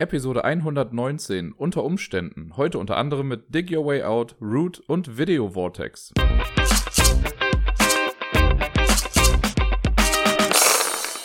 [0.00, 2.56] Episode 119 unter Umständen.
[2.56, 6.12] Heute unter anderem mit Dig Your Way Out, Root und Video Vortex.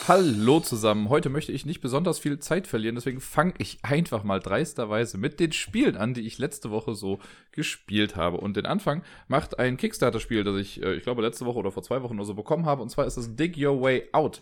[0.08, 1.08] Hallo zusammen.
[1.08, 5.38] Heute möchte ich nicht besonders viel Zeit verlieren, deswegen fange ich einfach mal dreisterweise mit
[5.38, 7.20] den Spielen an, die ich letzte Woche so
[7.52, 8.38] gespielt habe.
[8.38, 11.84] Und den Anfang macht ein Kickstarter-Spiel, das ich, äh, ich glaube, letzte Woche oder vor
[11.84, 12.82] zwei Wochen oder so bekommen habe.
[12.82, 14.40] Und zwar ist es Dig Your Way Out.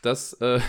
[0.00, 0.60] Das äh,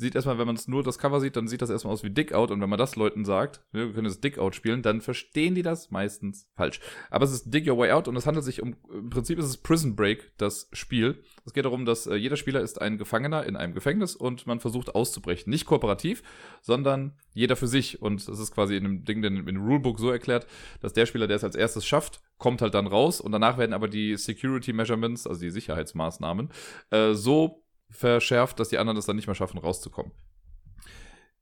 [0.00, 2.10] sieht erstmal, wenn man es nur das Cover sieht, dann sieht das erstmal aus wie
[2.10, 2.50] Dick Out.
[2.50, 5.62] Und wenn man das Leuten sagt, wir können jetzt Dick Out spielen, dann verstehen die
[5.62, 6.80] das meistens falsch.
[7.10, 9.44] Aber es ist Dig Your Way Out und es handelt sich um, im Prinzip ist
[9.44, 11.22] es Prison Break, das Spiel.
[11.44, 14.60] Es geht darum, dass äh, jeder Spieler ist ein Gefangener in einem Gefängnis und man
[14.60, 15.50] versucht auszubrechen.
[15.50, 16.22] Nicht kooperativ,
[16.62, 18.02] sondern jeder für sich.
[18.02, 20.46] Und das ist quasi in dem Ding, in dem Rulebook so erklärt,
[20.80, 23.74] dass der Spieler, der es als erstes schafft, kommt halt dann raus und danach werden
[23.74, 26.48] aber die Security Measurements, also die Sicherheitsmaßnahmen,
[26.90, 30.12] äh, so verschärft, dass die anderen es dann nicht mehr schaffen, rauszukommen.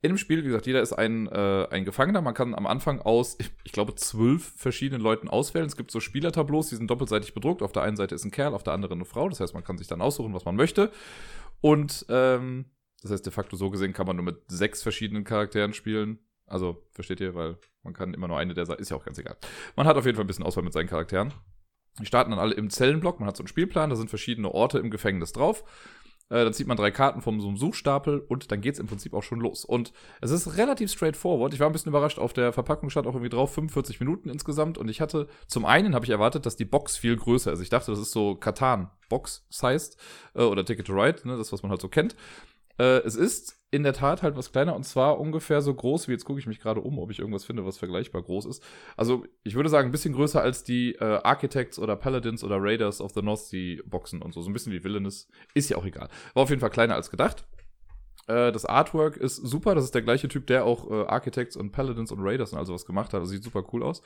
[0.00, 2.20] In dem Spiel, wie gesagt, jeder ist ein, äh, ein Gefangener.
[2.22, 5.66] Man kann am Anfang aus, ich glaube, zwölf verschiedenen Leuten auswählen.
[5.66, 7.62] Es gibt so Spielertableaus, die sind doppelseitig bedruckt.
[7.62, 9.28] Auf der einen Seite ist ein Kerl, auf der anderen eine Frau.
[9.28, 10.92] Das heißt, man kann sich dann aussuchen, was man möchte.
[11.60, 12.66] Und ähm,
[13.02, 16.20] das heißt, de facto so gesehen kann man nur mit sechs verschiedenen Charakteren spielen.
[16.46, 19.18] Also, versteht ihr, weil man kann immer nur eine der Seiten, ist ja auch ganz
[19.18, 19.36] egal.
[19.74, 21.34] Man hat auf jeden Fall ein bisschen Auswahl mit seinen Charakteren.
[22.00, 23.18] Die starten dann alle im Zellenblock.
[23.18, 25.64] Man hat so einen Spielplan, da sind verschiedene Orte im Gefängnis drauf.
[26.30, 29.14] Äh, dann zieht man drei Karten vom so einem Suchstapel und dann geht's im Prinzip
[29.14, 29.64] auch schon los.
[29.64, 31.54] Und es ist relativ straightforward.
[31.54, 34.78] Ich war ein bisschen überrascht, auf der Verpackung stand auch irgendwie drauf 45 Minuten insgesamt.
[34.78, 37.60] Und ich hatte, zum einen habe ich erwartet, dass die Box viel größer ist.
[37.60, 39.96] Ich dachte, das ist so Katan Box-sized
[40.34, 42.14] äh, oder Ticket to Ride, ne, das, was man halt so kennt.
[42.78, 46.12] Äh, es ist in der Tat halt was kleiner und zwar ungefähr so groß wie,
[46.12, 48.62] jetzt gucke ich mich gerade um, ob ich irgendwas finde, was vergleichbar groß ist.
[48.96, 53.00] Also ich würde sagen, ein bisschen größer als die äh, Architects oder Paladins oder Raiders
[53.00, 54.40] of the North Sea Boxen und so.
[54.40, 55.28] So ein bisschen wie Villainous.
[55.54, 56.08] Ist ja auch egal.
[56.32, 57.46] War auf jeden Fall kleiner als gedacht.
[58.26, 59.74] Äh, das Artwork ist super.
[59.74, 62.72] Das ist der gleiche Typ, der auch äh, Architects und Paladins und Raiders und also
[62.72, 63.22] was gemacht hat.
[63.22, 64.02] Das sieht super cool aus.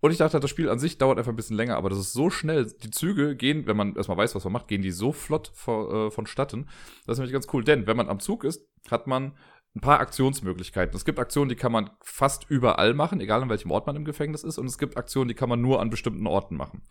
[0.00, 2.12] Und ich dachte, das Spiel an sich dauert einfach ein bisschen länger, aber das ist
[2.12, 2.66] so schnell.
[2.82, 5.92] Die Züge gehen, wenn man erstmal weiß, was man macht, gehen die so flott vor,
[6.06, 6.68] äh, vonstatten.
[7.06, 9.32] Das ist nämlich ganz cool, denn wenn man am Zug ist, hat man
[9.76, 10.96] ein paar Aktionsmöglichkeiten.
[10.96, 14.04] Es gibt Aktionen, die kann man fast überall machen, egal an welchem Ort man im
[14.04, 14.58] Gefängnis ist.
[14.58, 16.82] Und es gibt Aktionen, die kann man nur an bestimmten Orten machen.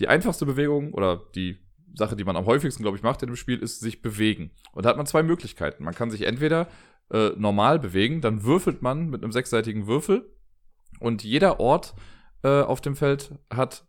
[0.00, 1.58] Die einfachste Bewegung oder die
[1.94, 4.52] Sache, die man am häufigsten, glaube ich, macht in dem Spiel, ist sich bewegen.
[4.72, 5.84] Und da hat man zwei Möglichkeiten.
[5.84, 6.68] Man kann sich entweder
[7.10, 10.30] äh, normal bewegen, dann würfelt man mit einem sechsseitigen Würfel
[11.00, 11.94] und jeder Ort
[12.42, 13.84] äh, auf dem Feld hat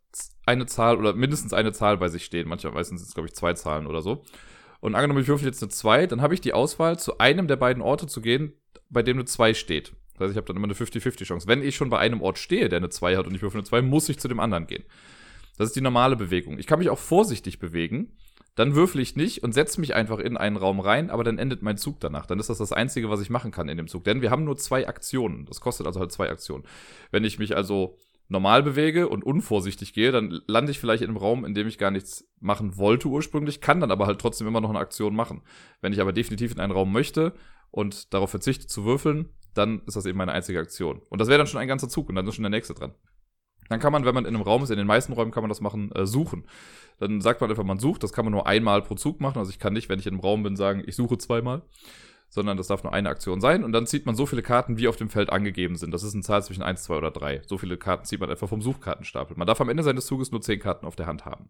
[0.46, 2.48] eine Zahl oder mindestens eine Zahl bei sich stehen.
[2.48, 4.24] Manchmal meistens sind es, glaube ich, zwei Zahlen oder so.
[4.80, 7.58] Und angenommen, ich würfel jetzt eine 2, dann habe ich die Auswahl, zu einem der
[7.58, 8.54] beiden Orte zu gehen,
[8.90, 9.94] bei dem eine 2 steht.
[10.14, 11.48] Das heißt, ich habe dann immer eine 50-50-Chance.
[11.48, 13.68] Wenn ich schon bei einem Ort stehe, der eine 2 hat und ich würfel eine
[13.68, 14.84] 2, muss ich zu dem anderen gehen.
[15.58, 16.58] Das ist die normale Bewegung.
[16.58, 18.18] Ich kann mich auch vorsichtig bewegen.
[18.56, 21.62] Dann würfel ich nicht und setze mich einfach in einen Raum rein, aber dann endet
[21.62, 22.26] mein Zug danach.
[22.26, 24.04] Dann ist das das Einzige, was ich machen kann in dem Zug.
[24.04, 25.46] Denn wir haben nur zwei Aktionen.
[25.46, 26.66] Das kostet also halt zwei Aktionen.
[27.12, 27.98] Wenn ich mich also
[28.30, 31.78] normal bewege und unvorsichtig gehe, dann lande ich vielleicht in einem Raum, in dem ich
[31.78, 35.42] gar nichts machen wollte ursprünglich, kann dann aber halt trotzdem immer noch eine Aktion machen.
[35.82, 37.34] Wenn ich aber definitiv in einen Raum möchte
[37.72, 41.02] und darauf verzichte zu würfeln, dann ist das eben meine einzige Aktion.
[41.10, 42.94] Und das wäre dann schon ein ganzer Zug und dann ist schon der nächste dran.
[43.68, 45.50] Dann kann man, wenn man in einem Raum ist, in den meisten Räumen kann man
[45.50, 46.48] das machen, äh, suchen.
[47.00, 49.40] Dann sagt man einfach, man sucht, das kann man nur einmal pro Zug machen.
[49.40, 51.64] Also ich kann nicht, wenn ich in einem Raum bin, sagen, ich suche zweimal
[52.30, 53.64] sondern das darf nur eine Aktion sein.
[53.64, 55.92] Und dann zieht man so viele Karten, wie auf dem Feld angegeben sind.
[55.92, 57.42] Das ist eine Zahl zwischen 1, 2 oder 3.
[57.46, 59.36] So viele Karten zieht man einfach vom Suchkartenstapel.
[59.38, 61.50] Man darf am Ende seines Zuges nur 10 Karten auf der Hand haben.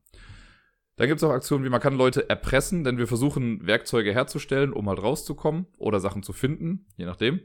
[0.95, 4.73] Dann gibt es auch Aktionen, wie man kann Leute erpressen, denn wir versuchen Werkzeuge herzustellen,
[4.73, 7.39] um halt rauszukommen oder Sachen zu finden, je nachdem.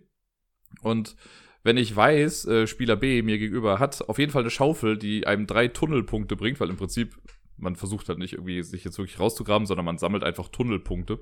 [0.83, 1.15] Und
[1.63, 5.27] wenn ich weiß, äh, Spieler B mir gegenüber hat auf jeden Fall eine Schaufel, die
[5.27, 7.17] einem drei Tunnelpunkte bringt, weil im Prinzip
[7.57, 11.21] man versucht halt nicht irgendwie sich jetzt wirklich rauszugraben, sondern man sammelt einfach Tunnelpunkte.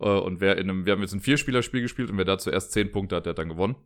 [0.00, 2.72] Äh, und wer in einem, wir haben jetzt ein Vierspieler-Spiel gespielt und wer da zuerst
[2.72, 3.76] zehn Punkte hat, der hat dann gewonnen.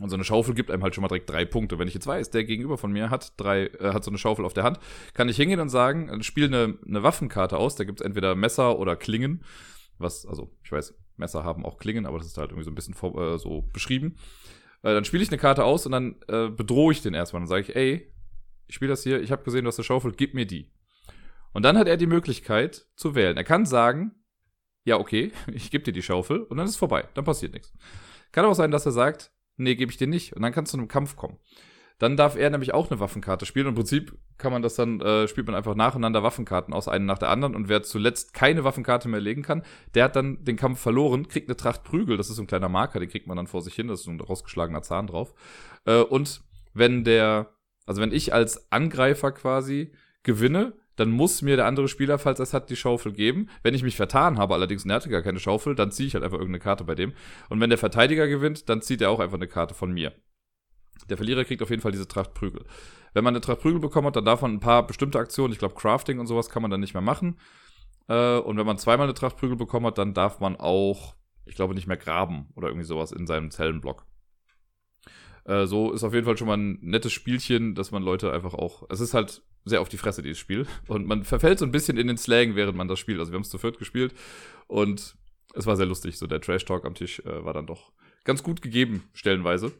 [0.00, 1.78] Und so eine Schaufel gibt einem halt schon mal direkt drei Punkte.
[1.78, 4.44] Wenn ich jetzt weiß, der gegenüber von mir hat drei, äh, hat so eine Schaufel
[4.44, 4.80] auf der Hand,
[5.12, 7.76] kann ich hingehen und sagen, äh, spiel eine, eine Waffenkarte aus.
[7.76, 9.44] Da gibt es entweder Messer oder Klingen.
[9.98, 12.74] Was, also, ich weiß, Messer haben auch Klingen, aber das ist halt irgendwie so ein
[12.74, 14.16] bisschen äh, so beschrieben.
[14.82, 17.40] Äh, dann spiele ich eine Karte aus und dann äh, bedrohe ich den erstmal.
[17.40, 18.12] Dann sage ich, ey,
[18.66, 20.72] ich spiele das hier, ich habe gesehen, du hast eine Schaufel, gib mir die.
[21.52, 23.36] Und dann hat er die Möglichkeit zu wählen.
[23.36, 24.16] Er kann sagen,
[24.84, 27.72] ja, okay, ich gebe dir die Schaufel und dann ist es vorbei, dann passiert nichts.
[28.32, 30.70] Kann auch sein, dass er sagt, nee, gebe ich dir nicht und dann kann es
[30.70, 31.38] zu einem Kampf kommen.
[31.98, 33.68] Dann darf er nämlich auch eine Waffenkarte spielen.
[33.68, 37.18] Im Prinzip kann man das dann, äh, spielt man einfach nacheinander Waffenkarten aus, einen nach
[37.18, 37.54] der anderen.
[37.54, 39.62] Und wer zuletzt keine Waffenkarte mehr legen kann,
[39.94, 42.16] der hat dann den Kampf verloren, kriegt eine Tracht Prügel.
[42.16, 43.86] Das ist so ein kleiner Marker, den kriegt man dann vor sich hin.
[43.86, 45.34] Das ist so ein rausgeschlagener Zahn drauf.
[45.84, 46.42] Äh, und
[46.72, 47.54] wenn der,
[47.86, 49.92] also wenn ich als Angreifer quasi
[50.24, 53.48] gewinne, dann muss mir der andere Spieler, falls er es hat, die Schaufel geben.
[53.62, 56.24] Wenn ich mich vertan habe, allerdings und hatte gar keine Schaufel, dann ziehe ich halt
[56.24, 57.12] einfach irgendeine Karte bei dem.
[57.48, 60.12] Und wenn der Verteidiger gewinnt, dann zieht er auch einfach eine Karte von mir.
[61.08, 62.64] Der Verlierer kriegt auf jeden Fall diese Tracht Prügel.
[63.12, 65.58] Wenn man eine Tracht Prügel bekommen hat, dann darf man ein paar bestimmte Aktionen, ich
[65.58, 67.38] glaube Crafting und sowas kann man dann nicht mehr machen.
[68.08, 71.56] Äh, und wenn man zweimal eine Tracht Prügel bekommen hat, dann darf man auch, ich
[71.56, 74.06] glaube, nicht mehr graben oder irgendwie sowas in seinem Zellenblock.
[75.44, 78.54] Äh, so ist auf jeden Fall schon mal ein nettes Spielchen, dass man Leute einfach
[78.54, 78.84] auch.
[78.90, 80.66] Es ist halt sehr auf die Fresse, dieses Spiel.
[80.86, 83.18] Und man verfällt so ein bisschen in den Slang, während man das spielt.
[83.18, 84.14] Also wir haben es zu viert gespielt
[84.66, 85.16] und
[85.54, 86.18] es war sehr lustig.
[86.18, 87.92] So der Trash-Talk am Tisch äh, war dann doch
[88.24, 89.72] ganz gut gegeben, stellenweise.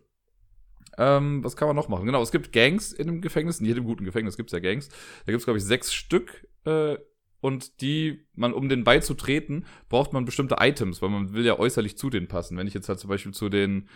[0.97, 2.07] Ähm, was kann man noch machen?
[2.07, 3.61] Genau, es gibt Gangs in dem Gefängnis.
[3.61, 4.89] In jedem guten Gefängnis gibt es ja Gangs.
[4.89, 6.47] Da gibt es, glaube ich, sechs Stück.
[6.65, 6.97] Äh,
[7.41, 11.99] und die, man, um den beizutreten, braucht man bestimmte Items, weil man will ja äußerlich
[11.99, 12.57] zu denen passen.
[12.57, 13.89] Wenn ich jetzt halt zum Beispiel zu den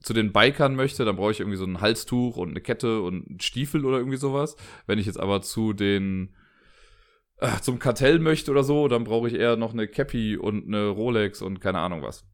[0.00, 3.28] zu den Bikern möchte, dann brauche ich irgendwie so ein Halstuch und eine Kette und
[3.28, 4.56] einen Stiefel oder irgendwie sowas.
[4.86, 6.34] Wenn ich jetzt aber zu den
[7.38, 10.88] äh, zum Kartell möchte oder so, dann brauche ich eher noch eine Cappy und eine
[10.88, 12.24] Rolex und keine Ahnung was.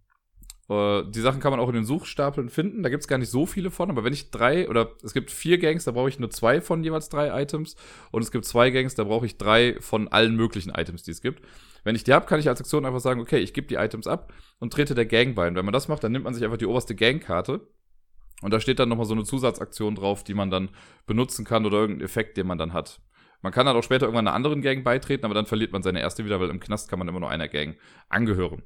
[0.69, 2.83] Äh, die Sachen kann man auch in den Suchstapeln finden.
[2.83, 5.31] Da gibt es gar nicht so viele von, aber wenn ich drei oder es gibt
[5.31, 7.77] vier Gangs, da brauche ich nur zwei von jeweils drei Items.
[8.11, 11.23] Und es gibt zwei Gangs, da brauche ich drei von allen möglichen Items, die es
[11.23, 11.43] gibt.
[11.85, 14.07] Wenn ich die habe, kann ich als Aktion einfach sagen, okay, ich gebe die Items
[14.07, 15.49] ab und trete der Gang bei.
[15.49, 17.67] Und wenn man das macht, dann nimmt man sich einfach die oberste Gangkarte.
[18.43, 20.71] Und da steht dann nochmal so eine Zusatzaktion drauf, die man dann
[21.07, 23.01] benutzen kann oder irgendeinen Effekt, den man dann hat.
[23.43, 26.01] Man kann dann auch später irgendwann einer anderen Gang beitreten, aber dann verliert man seine
[26.01, 27.77] erste wieder, weil im Knast kann man immer nur einer Gang
[28.09, 28.63] angehören.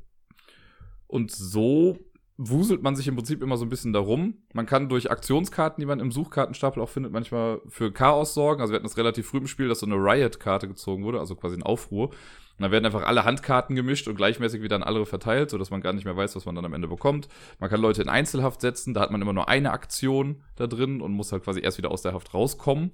[1.06, 1.98] Und so
[2.38, 4.38] wuselt man sich im Prinzip immer so ein bisschen darum.
[4.54, 8.62] Man kann durch Aktionskarten, die man im Suchkartenstapel auch findet, manchmal für Chaos sorgen.
[8.62, 11.36] Also wir hatten das relativ früh im Spiel, dass so eine Riot-Karte gezogen wurde, also
[11.36, 12.10] quasi ein Aufruhr.
[12.58, 15.80] Und dann werden einfach alle Handkarten gemischt und gleichmäßig wieder an alle verteilt, sodass man
[15.80, 17.28] gar nicht mehr weiß, was man dann am Ende bekommt.
[17.58, 21.00] Man kann Leute in Einzelhaft setzen, da hat man immer nur eine Aktion da drin
[21.00, 22.92] und muss halt quasi erst wieder aus der Haft rauskommen,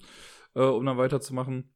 [0.55, 1.75] äh, um dann weiterzumachen.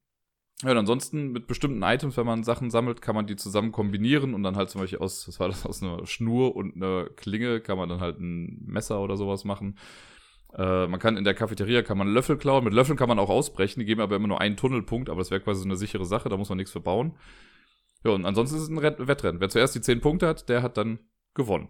[0.63, 4.33] Ja, und ansonsten mit bestimmten Items, wenn man Sachen sammelt, kann man die zusammen kombinieren
[4.33, 7.61] und dann halt zum Beispiel aus, was war das, aus einer Schnur und einer Klinge
[7.61, 9.77] kann man dann halt ein Messer oder sowas machen.
[10.57, 12.63] Äh, man kann in der Cafeteria kann man Löffel klauen.
[12.63, 13.81] Mit Löffeln kann man auch ausbrechen.
[13.81, 16.29] Die geben aber immer nur einen Tunnelpunkt, aber das wäre quasi so eine sichere Sache,
[16.29, 17.17] da muss man nichts verbauen.
[18.05, 19.41] Ja, und ansonsten ist es ein Wettrennen.
[19.41, 20.99] Wer zuerst die 10 Punkte hat, der hat dann
[21.35, 21.69] gewonnen.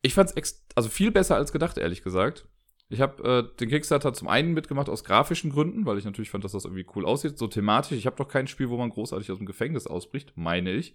[0.00, 2.46] Ich fand es also viel besser als gedacht, ehrlich gesagt.
[2.88, 6.44] Ich habe äh, den Kickstarter zum einen mitgemacht aus grafischen Gründen, weil ich natürlich fand,
[6.44, 7.96] dass das irgendwie cool aussieht, so thematisch.
[7.96, 10.94] Ich habe doch kein Spiel, wo man großartig aus dem Gefängnis ausbricht, meine ich.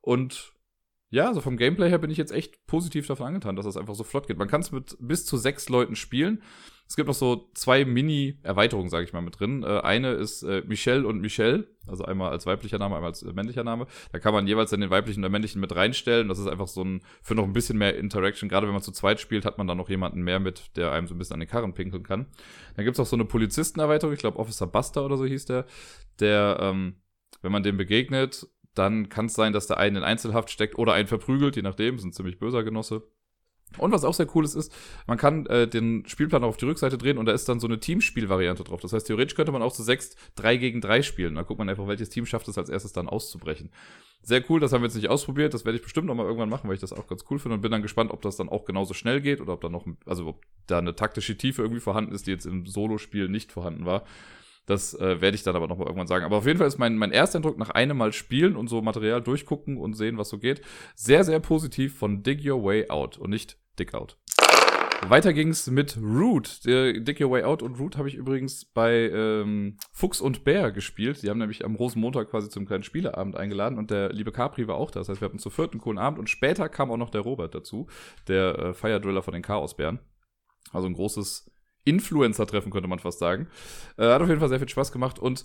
[0.00, 0.52] Und
[1.10, 3.94] ja, also vom Gameplay her bin ich jetzt echt positiv davon angetan, dass das einfach
[3.94, 4.38] so flott geht.
[4.38, 6.42] Man kann es mit bis zu sechs Leuten spielen.
[6.92, 9.62] Es gibt noch so zwei Mini-Erweiterungen, sage ich mal, mit drin.
[9.62, 13.32] Äh, eine ist äh, Michelle und Michelle, also einmal als weiblicher Name, einmal als äh,
[13.32, 13.86] männlicher Name.
[14.12, 16.28] Da kann man jeweils dann den weiblichen und männlichen mit reinstellen.
[16.28, 18.50] Das ist einfach so ein, für noch ein bisschen mehr Interaction.
[18.50, 21.06] Gerade wenn man zu zweit spielt, hat man dann noch jemanden mehr mit, der einem
[21.06, 22.26] so ein bisschen an den Karren pinkeln kann.
[22.76, 25.64] Dann gibt's auch so eine Polizisten-Erweiterung, ich glaube Officer Buster oder so hieß der,
[26.20, 26.96] der, ähm,
[27.40, 30.92] wenn man dem begegnet, dann kann es sein, dass der einen in Einzelhaft steckt oder
[30.92, 33.02] einen verprügelt, je nachdem, ein ziemlich böser Genosse.
[33.78, 34.72] Und was auch sehr cool ist, ist,
[35.06, 37.80] man kann äh, den Spielplan auf die Rückseite drehen und da ist dann so eine
[37.80, 38.80] Teamspielvariante drauf.
[38.80, 41.34] Das heißt, theoretisch könnte man auch zu sechs 3 gegen 3 spielen.
[41.34, 43.70] Da guckt man einfach, welches Team schafft es als erstes dann auszubrechen.
[44.22, 45.52] Sehr cool, das haben wir jetzt nicht ausprobiert.
[45.52, 47.56] Das werde ich bestimmt noch mal irgendwann machen, weil ich das auch ganz cool finde
[47.56, 49.86] und bin dann gespannt, ob das dann auch genauso schnell geht oder ob da noch,
[50.06, 53.84] also ob da eine taktische Tiefe irgendwie vorhanden ist, die jetzt im Solo-Spiel nicht vorhanden
[53.84, 54.04] war.
[54.66, 56.24] Das äh, werde ich dann aber noch mal irgendwann sagen.
[56.24, 58.80] Aber auf jeden Fall ist mein, mein erster Eindruck nach einem Mal spielen und so
[58.80, 60.62] Material durchgucken und sehen, was so geht,
[60.94, 64.18] sehr, sehr positiv von Dig Your Way Out und nicht Dig Out.
[65.08, 66.64] Weiter ging's mit Root.
[66.64, 70.70] Der Dig Your Way Out und Root habe ich übrigens bei ähm, Fuchs und Bär
[70.70, 71.22] gespielt.
[71.22, 74.76] Die haben nämlich am Rosenmontag quasi zum kleinen Spieleabend eingeladen und der liebe Capri war
[74.76, 75.00] auch da.
[75.00, 77.54] Das heißt, wir hatten zu vierten coolen Abend und später kam auch noch der Robert
[77.54, 77.88] dazu,
[78.28, 79.98] der äh, Fire Driller von den Chaosbären.
[80.70, 81.50] Also ein großes
[81.84, 83.48] Influencer-Treffen, könnte man fast sagen.
[83.98, 85.44] Äh, hat auf jeden Fall sehr viel Spaß gemacht und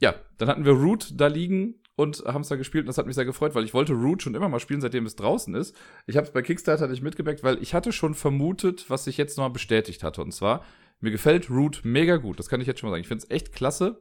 [0.00, 3.04] ja, dann hatten wir Root da liegen und haben es da gespielt und das hat
[3.04, 5.76] mich sehr gefreut, weil ich wollte Root schon immer mal spielen, seitdem es draußen ist.
[6.06, 9.36] Ich habe es bei Kickstarter nicht mitgebackt, weil ich hatte schon vermutet, was sich jetzt
[9.36, 10.22] nochmal bestätigt hatte.
[10.22, 10.64] Und zwar,
[11.00, 12.38] mir gefällt Root mega gut.
[12.38, 13.02] Das kann ich jetzt schon mal sagen.
[13.02, 14.00] Ich finde es echt klasse.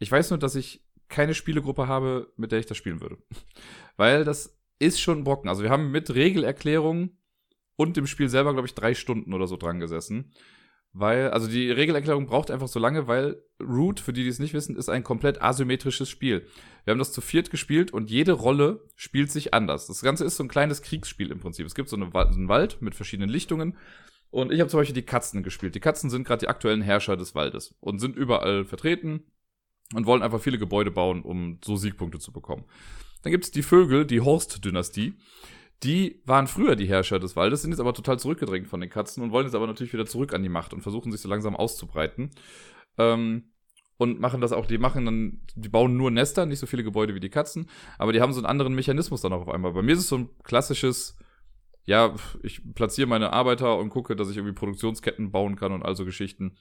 [0.00, 3.18] Ich weiß nur, dass ich keine Spielegruppe habe, mit der ich das spielen würde.
[3.96, 5.48] weil das ist schon ein Brocken.
[5.48, 7.16] Also wir haben mit Regelerklärung
[7.76, 10.32] und dem Spiel selber, glaube ich, drei Stunden oder so dran gesessen.
[10.96, 14.54] Weil, also die Regelerklärung braucht einfach so lange, weil Root, für die, die es nicht
[14.54, 16.46] wissen, ist ein komplett asymmetrisches Spiel.
[16.84, 19.88] Wir haben das zu viert gespielt und jede Rolle spielt sich anders.
[19.88, 21.66] Das Ganze ist so ein kleines Kriegsspiel im Prinzip.
[21.66, 23.76] Es gibt so, eine, so einen Wald mit verschiedenen Lichtungen.
[24.30, 25.74] Und ich habe zum Beispiel die Katzen gespielt.
[25.74, 29.24] Die Katzen sind gerade die aktuellen Herrscher des Waldes und sind überall vertreten
[29.94, 32.64] und wollen einfach viele Gebäude bauen, um so Siegpunkte zu bekommen.
[33.22, 35.14] Dann gibt es die Vögel, die Horst-Dynastie.
[35.84, 39.22] Die waren früher die Herrscher des Waldes, sind jetzt aber total zurückgedrängt von den Katzen
[39.22, 41.54] und wollen jetzt aber natürlich wieder zurück an die Macht und versuchen sich so langsam
[41.54, 42.30] auszubreiten.
[42.96, 43.50] Ähm,
[43.96, 47.14] und machen das auch, die machen dann, die bauen nur Nester, nicht so viele Gebäude
[47.14, 49.72] wie die Katzen, aber die haben so einen anderen Mechanismus dann auch auf einmal.
[49.72, 51.16] Bei mir ist es so ein klassisches,
[51.84, 56.04] ja, ich platziere meine Arbeiter und gucke, dass ich irgendwie Produktionsketten bauen kann und also
[56.04, 56.56] Geschichten,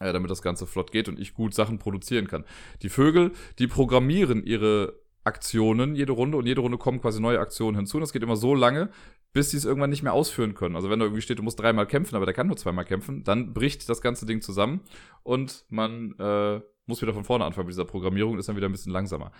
[0.00, 2.44] äh, damit das Ganze flott geht und ich gut Sachen produzieren kann.
[2.82, 7.76] Die Vögel, die programmieren ihre Aktionen jede Runde und jede Runde kommen quasi neue Aktionen
[7.76, 7.96] hinzu.
[7.96, 8.90] Und das geht immer so lange,
[9.32, 10.76] bis sie es irgendwann nicht mehr ausführen können.
[10.76, 13.24] Also wenn da irgendwie steht, du musst dreimal kämpfen, aber der kann nur zweimal kämpfen,
[13.24, 14.80] dann bricht das ganze Ding zusammen
[15.22, 18.72] und man äh, muss wieder von vorne anfangen mit dieser Programmierung, ist dann wieder ein
[18.72, 19.32] bisschen langsamer.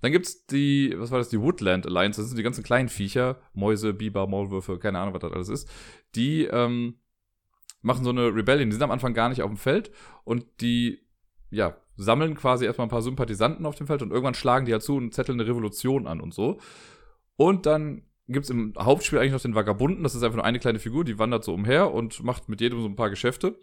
[0.00, 3.40] Dann gibt's die, was war das, die Woodland Alliance, das sind die ganzen kleinen Viecher,
[3.52, 5.68] Mäuse, Biber, Maulwürfe, keine Ahnung, was das alles ist.
[6.14, 7.00] Die ähm,
[7.80, 9.90] machen so eine Rebellion, die sind am Anfang gar nicht auf dem Feld
[10.24, 11.07] und die,
[11.50, 14.82] ja, sammeln quasi erstmal ein paar Sympathisanten auf dem Feld und irgendwann schlagen die halt
[14.82, 16.58] zu und zetteln eine Revolution an und so.
[17.36, 20.78] Und dann gibt's im Hauptspiel eigentlich noch den Vagabunden, das ist einfach nur eine kleine
[20.78, 23.58] Figur, die wandert so umher und macht mit jedem so ein paar Geschäfte.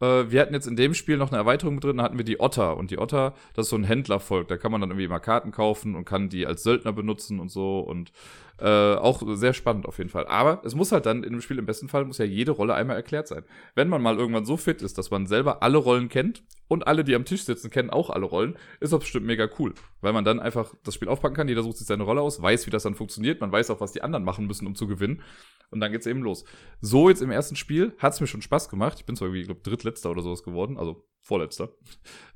[0.00, 2.40] Äh, wir hatten jetzt in dem Spiel noch eine Erweiterung drin, da hatten wir die
[2.40, 2.76] Otter.
[2.76, 4.48] Und die Otter, das ist so ein Händlervolk.
[4.48, 7.50] Da kann man dann irgendwie immer Karten kaufen und kann die als Söldner benutzen und
[7.50, 7.80] so.
[7.80, 8.12] Und
[8.58, 10.26] äh, auch sehr spannend auf jeden Fall.
[10.26, 12.74] Aber es muss halt dann in dem Spiel im besten Fall muss ja jede Rolle
[12.74, 13.44] einmal erklärt sein.
[13.74, 17.02] Wenn man mal irgendwann so fit ist, dass man selber alle Rollen kennt und alle,
[17.02, 19.74] die am Tisch sitzen, kennen auch alle Rollen, ist das bestimmt mega cool.
[20.00, 22.66] Weil man dann einfach das Spiel aufpacken kann, jeder sucht sich seine Rolle aus, weiß,
[22.66, 25.22] wie das dann funktioniert, man weiß auch, was die anderen machen müssen, um zu gewinnen.
[25.70, 26.44] Und dann geht's eben los.
[26.80, 28.98] So jetzt im ersten Spiel hat's mir schon Spaß gemacht.
[29.00, 31.70] Ich bin zwar irgendwie, ich glaube, drittletzter oder sowas geworden, also vorletzter.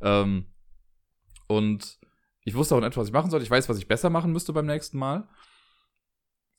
[0.01, 0.47] Ähm,
[1.47, 1.99] und
[2.45, 3.45] ich wusste auch etwa, was ich machen sollte.
[3.45, 5.29] Ich weiß, was ich besser machen müsste beim nächsten Mal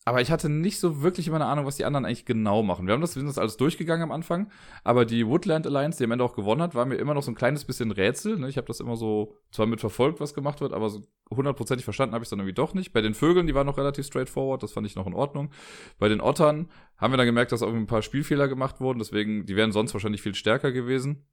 [0.10, 2.88] aber ich hatte nicht so wirklich immer eine Ahnung, was die anderen eigentlich genau machen.
[2.88, 4.50] Wir haben das, wir sind das alles durchgegangen am Anfang,
[4.84, 7.30] aber die Woodland Alliance, die am Ende auch gewonnen hat, war mir immer noch so
[7.30, 8.40] ein kleines bisschen Rätsel.
[8.40, 8.50] Ne?
[8.50, 12.16] Ich habe das immer so zwar mit verfolgt, was gemacht wird, aber so hundertprozentig verstanden
[12.16, 12.92] habe ich es dann irgendwie doch nicht.
[12.92, 15.52] Bei den Vögeln, die waren noch relativ straightforward, das fand ich noch in Ordnung.
[16.00, 19.46] Bei den Ottern haben wir dann gemerkt, dass auch ein paar Spielfehler gemacht wurden, deswegen,
[19.46, 21.28] die wären sonst wahrscheinlich viel stärker gewesen.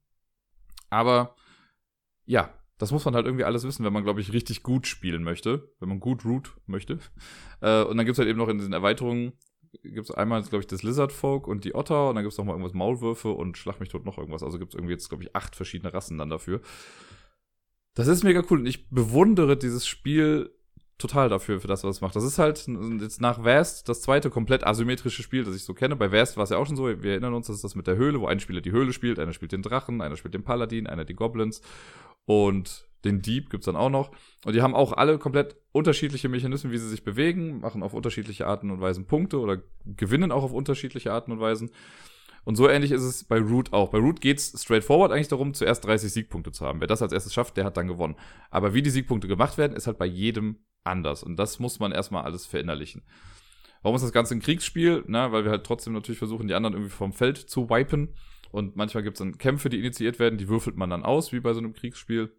[0.91, 1.33] Aber
[2.27, 5.23] ja, das muss man halt irgendwie alles wissen, wenn man, glaube ich, richtig gut spielen
[5.23, 6.99] möchte, wenn man gut root möchte.
[7.59, 9.33] Äh, und dann gibt's halt eben noch in diesen Erweiterungen,
[9.81, 12.51] gibt's einmal, glaube ich, das Lizard Folk und die Otter und dann gibt's noch mal
[12.51, 14.43] irgendwas Maulwürfe und Schlag mich tot noch irgendwas.
[14.43, 16.61] Also gibt's irgendwie jetzt, glaube ich, acht verschiedene Rassen dann dafür.
[17.95, 20.51] Das ist mega cool und ich bewundere dieses Spiel
[20.97, 22.15] total dafür, für das, was es macht.
[22.15, 22.67] Das ist halt
[22.99, 25.95] jetzt nach Vast das zweite komplett asymmetrische Spiel, das ich so kenne.
[25.95, 27.87] Bei Vast war es ja auch schon so, wir erinnern uns, das ist das mit
[27.87, 30.43] der Höhle, wo ein Spieler die Höhle spielt, einer spielt den Drachen, einer spielt den
[30.43, 31.61] Paladin, einer die Goblins
[32.25, 34.11] und den Dieb gibt's dann auch noch.
[34.43, 38.47] Und die haben auch alle komplett unterschiedliche Mechanismen, wie sie sich bewegen, machen auf unterschiedliche
[38.47, 41.69] Arten und Weisen Punkte oder gewinnen auch auf unterschiedliche Arten und Weisen.
[42.43, 43.89] Und so ähnlich ist es bei Root auch.
[43.89, 46.79] Bei Root geht's straightforward eigentlich darum, zuerst 30 Siegpunkte zu haben.
[46.79, 48.15] Wer das als erstes schafft, der hat dann gewonnen.
[48.49, 50.57] Aber wie die Siegpunkte gemacht werden, ist halt bei jedem
[50.87, 51.23] anders.
[51.23, 53.03] Und das muss man erstmal alles verinnerlichen.
[53.81, 55.03] Warum ist das Ganze ein Kriegsspiel?
[55.07, 58.15] Na, weil wir halt trotzdem natürlich versuchen, die anderen irgendwie vom Feld zu wipen.
[58.51, 61.39] Und manchmal gibt es dann Kämpfe, die initiiert werden, die würfelt man dann aus, wie
[61.39, 62.33] bei so einem Kriegsspiel.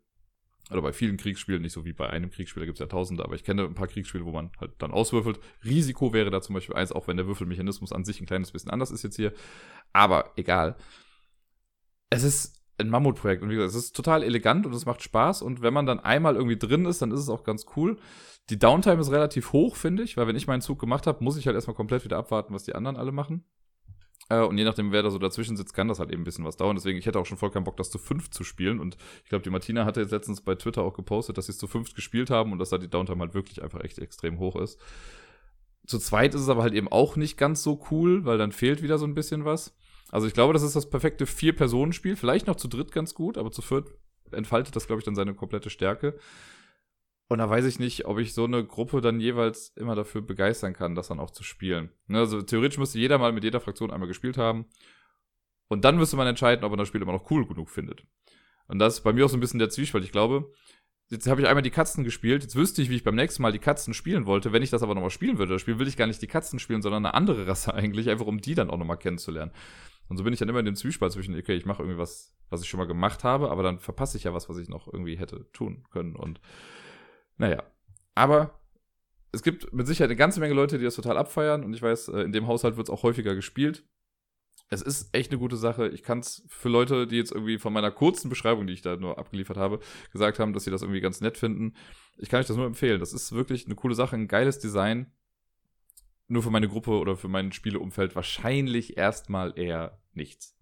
[0.70, 3.24] Oder bei vielen Kriegsspielen, nicht so wie bei einem Kriegsspiel, da gibt es ja tausende,
[3.24, 5.40] aber ich kenne ein paar Kriegsspiele, wo man halt dann auswürfelt.
[5.64, 8.70] Risiko wäre da zum Beispiel eins, auch wenn der Würfelmechanismus an sich ein kleines bisschen
[8.70, 9.32] anders ist jetzt hier.
[9.92, 10.76] Aber egal.
[12.10, 15.42] Es ist ein Mammutprojekt und wie gesagt, es ist total elegant und es macht Spaß
[15.42, 17.98] und wenn man dann einmal irgendwie drin ist, dann ist es auch ganz cool.
[18.50, 21.36] Die Downtime ist relativ hoch, finde ich, weil wenn ich meinen Zug gemacht habe, muss
[21.36, 23.44] ich halt erstmal komplett wieder abwarten, was die anderen alle machen.
[24.30, 26.44] Äh, und je nachdem, wer da so dazwischen sitzt, kann das halt eben ein bisschen
[26.44, 26.76] was dauern.
[26.76, 28.80] Deswegen, ich hätte auch schon voll keinen Bock, das zu fünf zu spielen.
[28.80, 31.58] Und ich glaube, die Martina hatte jetzt letztens bei Twitter auch gepostet, dass sie es
[31.58, 34.56] zu fünf gespielt haben und dass da die Downtime halt wirklich einfach echt extrem hoch
[34.56, 34.78] ist.
[35.86, 38.82] Zu zweit ist es aber halt eben auch nicht ganz so cool, weil dann fehlt
[38.82, 39.74] wieder so ein bisschen was.
[40.10, 42.16] Also ich glaube, das ist das perfekte Vier-Personen-Spiel.
[42.16, 43.88] Vielleicht noch zu dritt ganz gut, aber zu viert
[44.32, 46.18] entfaltet das, glaube ich, dann seine komplette Stärke.
[47.28, 50.72] Und da weiß ich nicht, ob ich so eine Gruppe dann jeweils immer dafür begeistern
[50.72, 51.90] kann, das dann auch zu spielen.
[52.06, 54.66] Ne, also theoretisch müsste jeder mal mit jeder Fraktion einmal gespielt haben.
[55.68, 58.02] Und dann müsste man entscheiden, ob man das Spiel immer noch cool genug findet.
[58.66, 60.04] Und das ist bei mir auch so ein bisschen der Zwiespalt.
[60.04, 60.50] Ich glaube,
[61.10, 62.42] jetzt habe ich einmal die Katzen gespielt.
[62.42, 64.52] Jetzt wüsste ich, wie ich beim nächsten Mal die Katzen spielen wollte.
[64.52, 66.58] Wenn ich das aber nochmal spielen würde, das Spiel will ich gar nicht die Katzen
[66.58, 69.52] spielen, sondern eine andere Rasse eigentlich, einfach um die dann auch nochmal kennenzulernen.
[70.08, 72.34] Und so bin ich dann immer in dem Zwiespalt zwischen, okay, ich mache irgendwie was,
[72.48, 74.92] was ich schon mal gemacht habe, aber dann verpasse ich ja was, was ich noch
[74.92, 76.16] irgendwie hätte tun können.
[76.16, 76.40] Und
[77.36, 77.62] naja,
[78.14, 78.58] aber
[79.32, 82.08] es gibt mit Sicherheit eine ganze Menge Leute, die das total abfeiern und ich weiß,
[82.08, 83.84] äh, in dem Haushalt wird es auch häufiger gespielt.
[84.70, 85.88] Es ist echt eine gute Sache.
[85.88, 88.96] Ich kann es für Leute, die jetzt irgendwie von meiner kurzen Beschreibung, die ich da
[88.96, 89.80] nur abgeliefert habe,
[90.12, 91.74] gesagt haben, dass sie das irgendwie ganz nett finden.
[92.18, 93.00] Ich kann euch das nur empfehlen.
[93.00, 95.12] Das ist wirklich eine coole Sache, ein geiles Design.
[96.28, 100.58] Nur für meine Gruppe oder für mein Spieleumfeld wahrscheinlich erstmal eher nichts.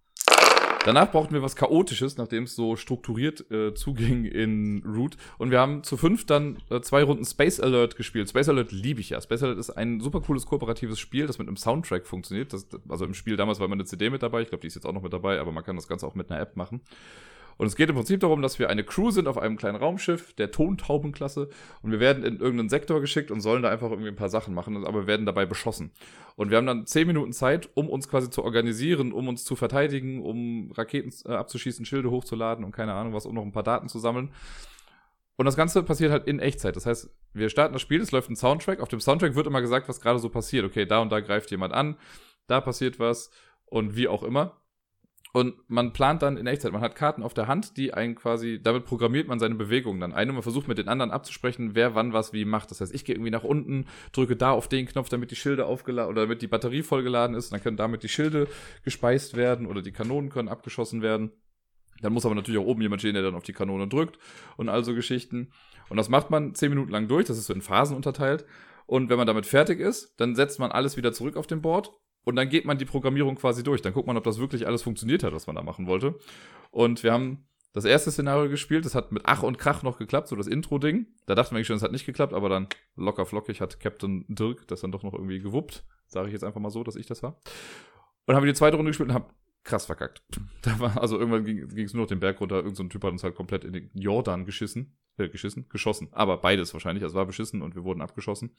[0.87, 5.17] Danach brauchten wir was Chaotisches, nachdem es so strukturiert äh, zuging in Root.
[5.37, 8.29] Und wir haben zu fünf dann äh, zwei Runden Space Alert gespielt.
[8.29, 9.21] Space Alert liebe ich ja.
[9.21, 12.53] Space Alert ist ein super cooles kooperatives Spiel, das mit einem Soundtrack funktioniert.
[12.53, 14.43] Das, also im Spiel damals war immer eine CD mit dabei.
[14.43, 16.15] Ich glaube, die ist jetzt auch noch mit dabei, aber man kann das Ganze auch
[16.15, 16.81] mit einer App machen.
[17.57, 20.35] Und es geht im Prinzip darum, dass wir eine Crew sind auf einem kleinen Raumschiff,
[20.35, 21.49] der Tontaubenklasse,
[21.83, 24.55] und wir werden in irgendeinen Sektor geschickt und sollen da einfach irgendwie ein paar Sachen
[24.55, 25.93] machen, aber wir werden dabei beschossen.
[26.37, 29.57] Und wir haben dann zehn Minuten Zeit, um uns quasi zu organisieren, um uns zu
[29.57, 33.63] verteidigen, um Raketen äh, abzuschießen, Schilde hochzuladen und keine Ahnung was, um noch ein paar
[33.63, 34.31] Daten zu sammeln.
[35.37, 36.77] Und das Ganze passiert halt in Echtzeit.
[36.77, 38.81] Das heißt, wir starten das Spiel, es läuft ein Soundtrack.
[38.81, 40.65] Auf dem Soundtrack wird immer gesagt, was gerade so passiert.
[40.65, 41.97] Okay, da und da greift jemand an,
[42.47, 43.31] da passiert was
[43.67, 44.61] und wie auch immer.
[45.37, 46.73] Und man plant dann in Echtzeit.
[46.73, 50.15] Man hat Karten auf der Hand, die einen quasi, damit programmiert man seine Bewegungen dann
[50.15, 52.71] ein und man versucht mit den anderen abzusprechen, wer wann was wie macht.
[52.71, 55.67] Das heißt, ich gehe irgendwie nach unten, drücke da auf den Knopf, damit die Schilde
[55.67, 57.49] aufgeladen oder damit die Batterie vollgeladen ist.
[57.49, 58.49] Und dann können damit die Schilde
[58.83, 61.33] gespeist werden oder die Kanonen können abgeschossen werden.
[62.01, 64.19] Dann muss aber natürlich auch oben jemand stehen, der dann auf die Kanone drückt
[64.57, 65.51] und all so Geschichten.
[65.91, 67.27] Und das macht man zehn Minuten lang durch.
[67.27, 68.47] Das ist so in Phasen unterteilt.
[68.87, 71.93] Und wenn man damit fertig ist, dann setzt man alles wieder zurück auf den Board
[72.27, 73.83] und dann geht man die Programmierung quasi durch.
[73.83, 76.19] Dann guckt man, ob das wirklich alles funktioniert hat, was man da machen wollte.
[76.73, 78.85] Und wir haben das erste Szenario gespielt.
[78.85, 81.07] Das hat mit Ach und Krach noch geklappt, so das Intro-Ding.
[81.27, 82.67] Da dachten wir schon, es hat nicht geklappt, aber dann
[82.97, 85.85] locker flockig hat Captain Dirk das dann doch noch irgendwie gewuppt.
[86.09, 87.41] Sage ich jetzt einfach mal so, dass ich das war.
[88.27, 89.27] Und haben wir die zweite Runde gespielt und haben
[89.63, 90.23] krass verkackt.
[90.63, 92.57] Da war, also irgendwann ging es nur noch den Berg runter.
[92.57, 94.99] Irgend so ein Typ hat uns halt komplett in den Jordan geschissen.
[95.17, 95.69] Äh, geschissen?
[95.69, 96.09] Geschossen.
[96.11, 97.05] Aber beides wahrscheinlich.
[97.05, 98.51] Also war beschissen und wir wurden abgeschossen.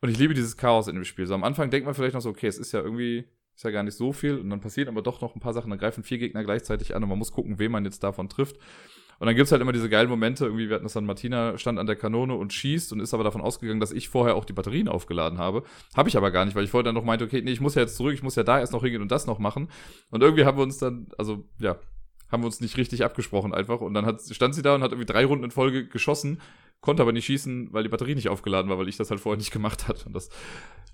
[0.00, 1.26] Und ich liebe dieses Chaos in dem Spiel.
[1.26, 3.70] So am Anfang denkt man vielleicht noch so, okay, es ist ja irgendwie, ist ja
[3.70, 4.38] gar nicht so viel.
[4.38, 5.70] Und dann passieren aber doch noch ein paar Sachen.
[5.70, 8.56] Dann greifen vier Gegner gleichzeitig an und man muss gucken, wen man jetzt davon trifft.
[9.20, 11.78] Und dann gibt's halt immer diese geilen Momente, irgendwie, wir hatten das dann, Martina stand
[11.78, 14.54] an der Kanone und schießt und ist aber davon ausgegangen, dass ich vorher auch die
[14.54, 15.62] Batterien aufgeladen habe.
[15.94, 17.74] Habe ich aber gar nicht, weil ich vorher dann noch meinte, okay, nee, ich muss
[17.74, 19.68] ja jetzt zurück, ich muss ja da erst noch hingehen und das noch machen.
[20.08, 21.78] Und irgendwie haben wir uns dann, also ja,
[22.30, 23.80] haben wir uns nicht richtig abgesprochen einfach.
[23.80, 26.40] Und dann hat, stand sie da und hat irgendwie drei Runden in Folge geschossen,
[26.80, 29.38] konnte aber nicht schießen, weil die Batterie nicht aufgeladen war, weil ich das halt vorher
[29.38, 30.06] nicht gemacht hat.
[30.06, 30.30] Und das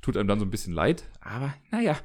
[0.02, 1.04] tut einem dann so ein bisschen leid.
[1.20, 1.96] Aber naja,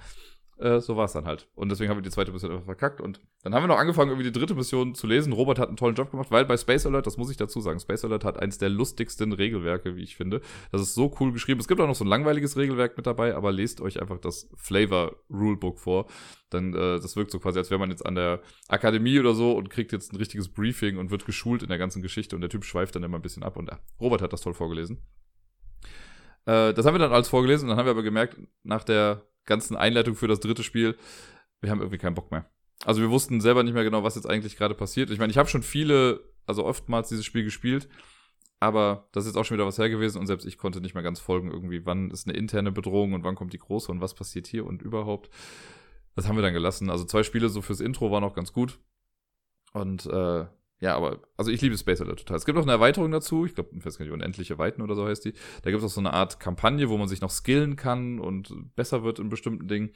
[0.62, 1.48] äh, so war es dann halt.
[1.56, 3.02] Und deswegen haben wir die zweite Mission einfach verkackt.
[3.02, 5.34] Und dann haben wir noch angefangen, irgendwie die dritte Mission zu lesen.
[5.34, 7.80] Robert hat einen tollen Job gemacht, weil bei Space Alert, das muss ich dazu sagen,
[7.80, 10.42] Space Alert hat eins der lustigsten Regelwerke, wie ich finde.
[10.72, 11.60] Das ist so cool geschrieben.
[11.60, 14.50] Es gibt auch noch so ein langweiliges Regelwerk mit dabei, aber lest euch einfach das
[14.56, 16.06] Flavor Rulebook vor.
[16.52, 19.54] Dann, äh, das wirkt so quasi, als wäre man jetzt an der Akademie oder so
[19.54, 22.36] und kriegt jetzt ein richtiges Briefing und wird geschult in der ganzen Geschichte.
[22.36, 23.58] Und der Typ schweift dann immer ein bisschen ab.
[23.58, 25.02] Und äh, Robert hat das toll vorgelesen.
[26.46, 29.24] Äh, das haben wir dann alles vorgelesen und dann haben wir aber gemerkt, nach der
[29.52, 30.98] ganzen Einleitung für das dritte Spiel,
[31.62, 32.50] wir haben irgendwie keinen Bock mehr.
[32.86, 35.12] Also wir wussten selber nicht mehr genau, was jetzt eigentlich gerade passiert.
[35.12, 37.88] Ich meine, ich habe schon viele, also oftmals dieses Spiel gespielt,
[38.60, 40.94] aber das ist jetzt auch schon wieder was her gewesen und selbst ich konnte nicht
[40.94, 44.02] mehr ganz folgen, irgendwie, wann ist eine interne Bedrohung und wann kommt die große und
[44.02, 45.30] was passiert hier und überhaupt.
[46.16, 46.90] Das haben wir dann gelassen.
[46.90, 48.80] Also zwei Spiele so fürs Intro waren auch ganz gut.
[49.74, 50.46] Und äh,
[50.82, 52.38] ja, aber, also ich liebe Space Alert total.
[52.38, 54.96] Es gibt auch eine Erweiterung dazu, ich glaube, ich weiß gar nicht, unendliche Weiten oder
[54.96, 55.34] so heißt die.
[55.62, 58.52] Da gibt es auch so eine Art Kampagne, wo man sich noch skillen kann und
[58.76, 59.92] besser wird in bestimmten Dingen.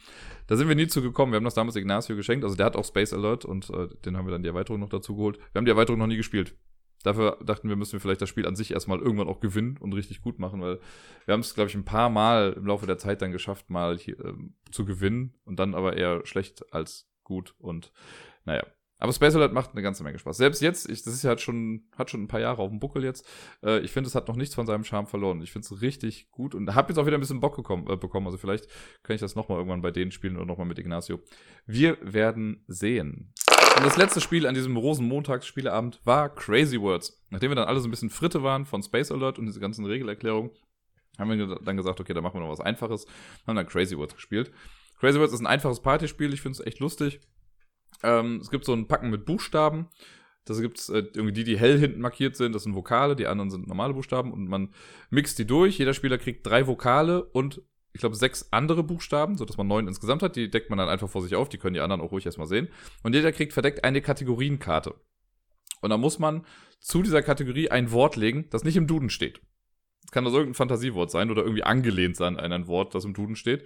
[0.46, 1.32] Da sind wir nie zu gekommen.
[1.32, 4.16] Wir haben das damals Ignacio geschenkt, also der hat auch Space Alert und äh, den
[4.16, 5.40] haben wir dann die Erweiterung noch dazu geholt.
[5.54, 6.56] Wir haben die Erweiterung noch nie gespielt.
[7.02, 9.94] Dafür dachten wir, müssen wir vielleicht das Spiel an sich erstmal irgendwann auch gewinnen und
[9.94, 10.80] richtig gut machen, weil
[11.26, 13.98] wir haben es, glaube ich, ein paar Mal im Laufe der Zeit dann geschafft, mal
[13.98, 14.34] hier, äh,
[14.72, 17.92] zu gewinnen und dann aber eher schlecht als gut und
[18.46, 18.66] naja,
[18.98, 20.38] aber Space Alert macht eine ganze Menge Spaß.
[20.38, 22.80] Selbst jetzt, ich, das ist ja halt schon, hat schon ein paar Jahre auf dem
[22.80, 23.28] Buckel jetzt.
[23.62, 25.42] Äh, ich finde, es hat noch nichts von seinem Charme verloren.
[25.42, 27.98] Ich finde es richtig gut und habe jetzt auch wieder ein bisschen Bock gekommen, äh,
[27.98, 28.26] bekommen.
[28.26, 28.68] Also vielleicht
[29.04, 31.20] kann ich das nochmal irgendwann bei denen spielen oder nochmal mit Ignacio.
[31.66, 33.34] Wir werden sehen.
[33.78, 37.22] Und das letzte Spiel an diesem Rosenmontagsspieleabend war Crazy Words.
[37.30, 39.86] Nachdem wir dann alle so ein bisschen Fritte waren von Space Alert und diese ganzen
[39.86, 40.52] Regelerklärungen,
[41.18, 43.06] haben wir dann gesagt, okay, da machen wir noch was Einfaches.
[43.46, 44.52] Haben dann Crazy Words gespielt.
[45.00, 46.34] Crazy Words ist ein einfaches Partyspiel.
[46.34, 47.20] Ich finde es echt lustig.
[48.04, 49.88] Ähm, es gibt so ein Packen mit Buchstaben.
[50.46, 53.26] Das gibt es äh, irgendwie die, die hell hinten markiert sind, das sind Vokale, die
[53.28, 54.70] anderen sind normale Buchstaben und man
[55.10, 55.80] mixt die durch.
[55.80, 57.62] Jeder Spieler kriegt drei Vokale und
[57.94, 60.36] ich glaube sechs andere Buchstaben, sodass man neun insgesamt hat.
[60.36, 62.48] Die deckt man dann einfach vor sich auf, die können die anderen auch ruhig erstmal
[62.48, 62.68] sehen.
[63.02, 64.94] Und jeder kriegt verdeckt eine Kategorienkarte.
[65.82, 66.46] Und da muss man
[66.80, 69.42] zu dieser Kategorie ein Wort legen, das nicht im Duden steht.
[70.04, 73.14] Es kann also irgendein Fantasiewort sein oder irgendwie angelehnt sein an ein Wort, das im
[73.14, 73.64] Duden steht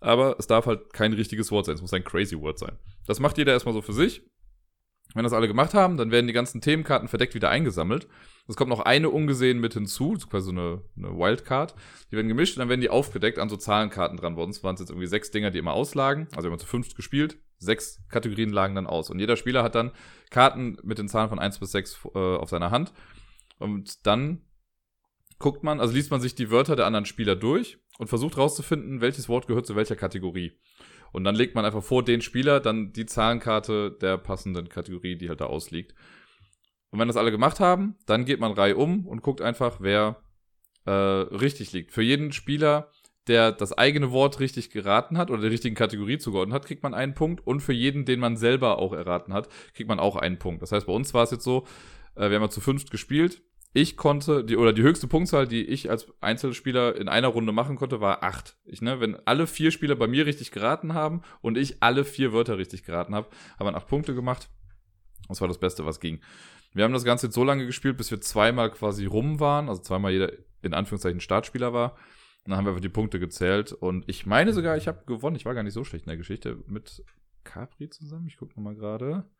[0.00, 2.76] aber es darf halt kein richtiges Wort sein, es muss ein crazy Word sein.
[3.06, 4.22] Das macht jeder erstmal so für sich.
[5.14, 8.06] Wenn das alle gemacht haben, dann werden die ganzen Themenkarten verdeckt wieder eingesammelt.
[8.46, 11.74] Es kommt noch eine ungesehen mit hinzu, quasi so eine, eine Wildcard.
[12.10, 14.36] Die werden gemischt und dann werden die aufgedeckt an so Zahlenkarten dran.
[14.36, 16.28] Bei uns waren es jetzt irgendwie sechs Dinger, die immer auslagen.
[16.34, 17.38] Also wir haben zu fünft gespielt.
[17.58, 19.10] Sechs Kategorien lagen dann aus.
[19.10, 19.90] Und jeder Spieler hat dann
[20.30, 22.92] Karten mit den Zahlen von eins bis sechs äh, auf seiner Hand.
[23.58, 24.42] Und dann
[25.40, 29.00] guckt man, also liest man sich die Wörter der anderen Spieler durch und versucht rauszufinden,
[29.00, 30.52] welches Wort gehört zu welcher Kategorie.
[31.10, 35.28] Und dann legt man einfach vor den Spieler dann die Zahlenkarte der passenden Kategorie, die
[35.28, 35.96] halt da ausliegt.
[36.90, 40.22] Und wenn das alle gemacht haben, dann geht man Reihe um und guckt einfach, wer
[40.86, 41.90] äh, richtig liegt.
[41.90, 42.90] Für jeden Spieler
[43.30, 46.94] der das eigene Wort richtig geraten hat oder der richtigen Kategorie zugeordnet hat, kriegt man
[46.94, 47.46] einen Punkt.
[47.46, 50.62] Und für jeden, den man selber auch erraten hat, kriegt man auch einen Punkt.
[50.62, 51.66] Das heißt, bei uns war es jetzt so,
[52.16, 53.42] äh, wir haben ja zu fünft gespielt.
[53.72, 57.76] Ich konnte, die, oder die höchste Punktzahl, die ich als Einzelspieler in einer Runde machen
[57.76, 58.56] konnte, war acht.
[58.64, 62.32] Ich, ne, wenn alle vier Spieler bei mir richtig geraten haben und ich alle vier
[62.32, 63.28] Wörter richtig geraten habe,
[63.58, 64.48] haben wir acht Punkte gemacht.
[65.28, 66.20] Das war das Beste, was ging.
[66.72, 69.82] Wir haben das Ganze jetzt so lange gespielt, bis wir zweimal quasi rum waren, also
[69.82, 71.92] zweimal jeder in Anführungszeichen Startspieler war.
[72.44, 73.72] Und dann haben wir einfach die Punkte gezählt.
[73.72, 75.36] Und ich meine sogar, ich habe gewonnen.
[75.36, 77.04] Ich war gar nicht so schlecht in der Geschichte mit
[77.44, 78.26] Capri zusammen.
[78.26, 79.30] Ich gucke nochmal gerade.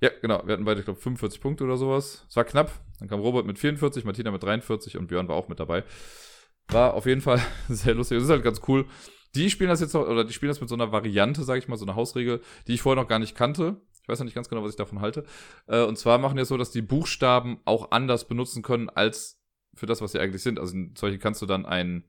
[0.00, 0.42] Ja, genau.
[0.44, 2.26] Wir hatten beide, ich glaube, 45 Punkte oder sowas.
[2.28, 2.72] Es war knapp.
[2.98, 5.84] Dann kam Robert mit 44, Martina mit 43 und Björn war auch mit dabei.
[6.68, 8.18] War auf jeden Fall sehr lustig.
[8.18, 8.86] Es ist halt ganz cool.
[9.34, 11.68] Die spielen das jetzt noch, oder die spielen das mit so einer Variante, sage ich
[11.68, 13.80] mal, so einer Hausregel, die ich vorher noch gar nicht kannte.
[14.02, 15.24] Ich weiß noch nicht ganz genau, was ich davon halte.
[15.66, 19.40] Äh, und zwar machen die es so, dass die Buchstaben auch anders benutzen können als
[19.74, 20.60] für das, was sie eigentlich sind.
[20.60, 22.04] Also zum Beispiel kannst du dann ein,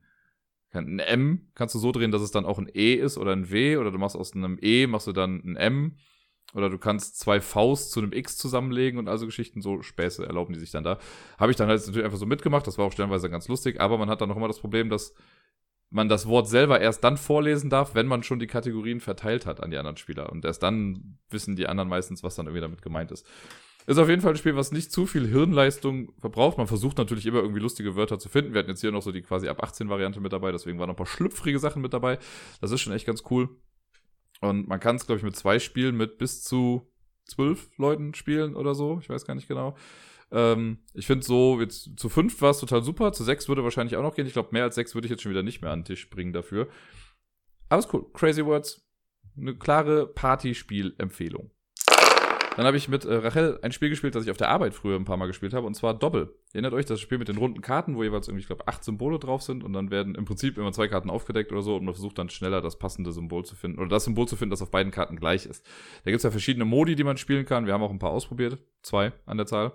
[0.72, 3.50] ein M kannst du so drehen, dass es dann auch ein E ist oder ein
[3.50, 5.96] W oder du machst aus einem E, machst du dann ein M
[6.56, 10.54] oder du kannst zwei Vs zu einem X zusammenlegen und also Geschichten, so Späße erlauben
[10.54, 10.98] die sich dann da.
[11.38, 13.98] Habe ich dann halt natürlich einfach so mitgemacht, das war auch stellenweise ganz lustig, aber
[13.98, 15.14] man hat dann noch immer das Problem, dass
[15.90, 19.62] man das Wort selber erst dann vorlesen darf, wenn man schon die Kategorien verteilt hat
[19.62, 20.32] an die anderen Spieler.
[20.32, 23.26] Und erst dann wissen die anderen meistens, was dann irgendwie damit gemeint ist.
[23.86, 26.58] Ist auf jeden Fall ein Spiel, was nicht zu viel Hirnleistung verbraucht.
[26.58, 28.52] Man versucht natürlich immer irgendwie lustige Wörter zu finden.
[28.52, 30.88] Wir hatten jetzt hier noch so die quasi ab 18 Variante mit dabei, deswegen waren
[30.88, 32.18] noch ein paar schlüpfrige Sachen mit dabei.
[32.60, 33.48] Das ist schon echt ganz cool.
[34.40, 36.92] Und man kann es, glaube ich, mit zwei Spielen mit bis zu
[37.24, 38.98] zwölf Leuten spielen oder so.
[39.00, 39.76] Ich weiß gar nicht genau.
[40.30, 43.12] Ähm, ich finde so, jetzt zu fünf war es total super.
[43.12, 44.26] Zu sechs würde wahrscheinlich auch noch gehen.
[44.26, 46.10] Ich glaube, mehr als sechs würde ich jetzt schon wieder nicht mehr an den Tisch
[46.10, 46.68] bringen dafür.
[47.68, 48.06] Aber ist cool.
[48.12, 48.82] Crazy Words.
[49.36, 51.50] Eine klare Partyspiel-Empfehlung.
[52.56, 54.96] Dann habe ich mit äh, Rachel ein Spiel gespielt, das ich auf der Arbeit früher
[54.96, 56.34] ein paar Mal gespielt habe, und zwar Doppel.
[56.54, 59.18] Erinnert euch das Spiel mit den runden Karten, wo jeweils irgendwie, ich glaube, acht Symbole
[59.18, 61.92] drauf sind und dann werden im Prinzip immer zwei Karten aufgedeckt oder so und man
[61.92, 64.70] versucht dann schneller das passende Symbol zu finden oder das Symbol zu finden, das auf
[64.70, 65.66] beiden Karten gleich ist.
[66.04, 67.66] Da gibt es ja verschiedene Modi, die man spielen kann.
[67.66, 69.72] Wir haben auch ein paar ausprobiert, zwei an der Zahl.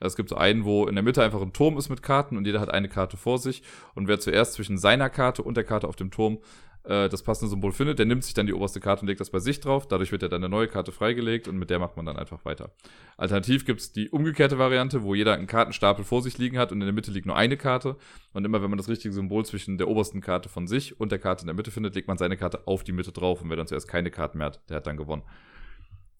[0.00, 2.46] Es gibt so einen, wo in der Mitte einfach ein Turm ist mit Karten und
[2.46, 3.62] jeder hat eine Karte vor sich
[3.94, 6.38] und wer zuerst zwischen seiner Karte und der Karte auf dem Turm
[6.84, 9.30] äh, das passende Symbol findet, der nimmt sich dann die oberste Karte und legt das
[9.30, 9.86] bei sich drauf.
[9.86, 12.44] Dadurch wird ja dann eine neue Karte freigelegt und mit der macht man dann einfach
[12.44, 12.72] weiter.
[13.16, 16.80] Alternativ gibt es die umgekehrte Variante, wo jeder einen Kartenstapel vor sich liegen hat und
[16.80, 17.96] in der Mitte liegt nur eine Karte.
[18.32, 21.18] Und immer wenn man das richtige Symbol zwischen der obersten Karte von sich und der
[21.18, 23.56] Karte in der Mitte findet, legt man seine Karte auf die Mitte drauf und wer
[23.56, 25.22] dann zuerst keine Karten mehr hat, der hat dann gewonnen.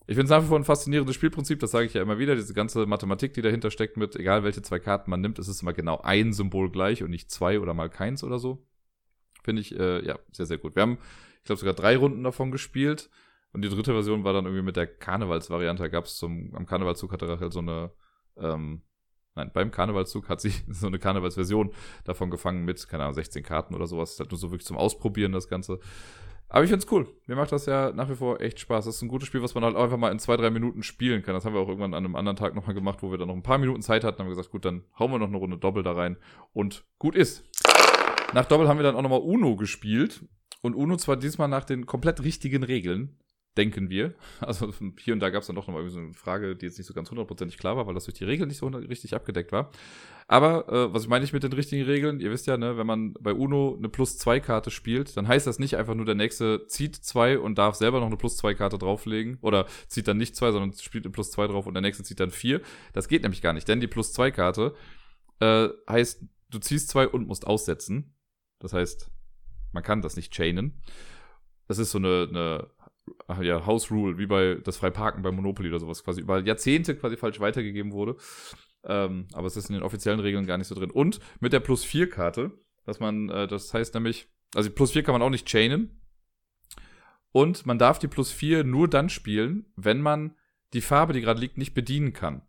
[0.07, 2.35] Ich finde es nach wie vor ein faszinierendes Spielprinzip, das sage ich ja immer wieder.
[2.35, 5.63] Diese ganze Mathematik, die dahinter steckt, mit egal welche zwei Karten man nimmt, ist es
[5.63, 8.67] immer genau ein Symbol gleich und nicht zwei oder mal keins oder so.
[9.43, 10.77] Finde ich, äh, ja, sehr, sehr gut.
[10.77, 10.99] Wir haben,
[11.39, 13.11] ich glaube, sogar drei Runden davon gespielt.
[13.53, 15.83] Und die dritte Version war dann irgendwie mit der Karnevalsvariante.
[15.83, 17.91] Da gab es am Karnevalszug hatte Rachel so eine,
[18.37, 18.83] ähm,
[19.35, 21.73] nein, beim Karnevalszug hat sie so eine Karnevalsversion
[22.05, 24.11] davon gefangen mit, keine Ahnung, 16 Karten oder sowas.
[24.11, 25.81] Das ist halt nur so wirklich zum Ausprobieren, das Ganze.
[26.53, 27.09] Aber ich finde es cool.
[27.27, 28.85] Mir macht das ja nach wie vor echt Spaß.
[28.85, 31.23] Das ist ein gutes Spiel, was man halt einfach mal in zwei, drei Minuten spielen
[31.23, 31.33] kann.
[31.33, 33.35] Das haben wir auch irgendwann an einem anderen Tag nochmal gemacht, wo wir dann noch
[33.35, 34.19] ein paar Minuten Zeit hatten.
[34.19, 36.19] Dann haben wir gesagt, gut, dann hauen wir noch eine Runde Doppel da rein
[36.53, 37.43] und gut ist.
[38.33, 40.25] Nach Doppel haben wir dann auch nochmal Uno gespielt.
[40.63, 43.19] Und Uno zwar diesmal nach den komplett richtigen Regeln,
[43.57, 44.15] denken wir.
[44.41, 46.87] Also hier und da gab es dann doch nochmal so eine Frage, die jetzt nicht
[46.87, 49.71] so ganz hundertprozentig klar war, weil das durch die Regeln nicht so richtig abgedeckt war.
[50.29, 52.21] Aber äh, was meine ich mit den richtigen Regeln?
[52.21, 55.77] Ihr wisst ja, ne, wenn man bei Uno eine Plus-2-Karte spielt, dann heißt das nicht
[55.77, 59.39] einfach nur, der nächste zieht zwei und darf selber noch eine Plus-2-Karte drauflegen.
[59.43, 62.31] Oder zieht dann nicht zwei, sondern spielt eine Plus-2 drauf und der nächste zieht dann
[62.31, 62.63] vier.
[62.93, 64.75] Das geht nämlich gar nicht, denn die Plus-2-Karte
[65.41, 68.15] äh, heißt, du ziehst zwei und musst aussetzen.
[68.63, 69.11] Das heißt,
[69.73, 70.81] man kann das nicht chainen.
[71.67, 72.29] Das ist so eine,
[73.29, 76.97] eine ja, House Rule, wie bei das Freiparken bei Monopoly oder sowas, quasi über Jahrzehnte
[76.97, 78.17] quasi falsch weitergegeben wurde.
[78.85, 80.91] Ähm, aber es ist in den offiziellen Regeln gar nicht so drin.
[80.91, 82.53] Und mit der Plus 4 Karte,
[82.85, 86.01] dass man, äh, das heißt nämlich, also Plus 4 kann man auch nicht chainen.
[87.33, 90.37] Und man darf die Plus 4 nur dann spielen, wenn man
[90.73, 92.43] die Farbe, die gerade liegt, nicht bedienen kann.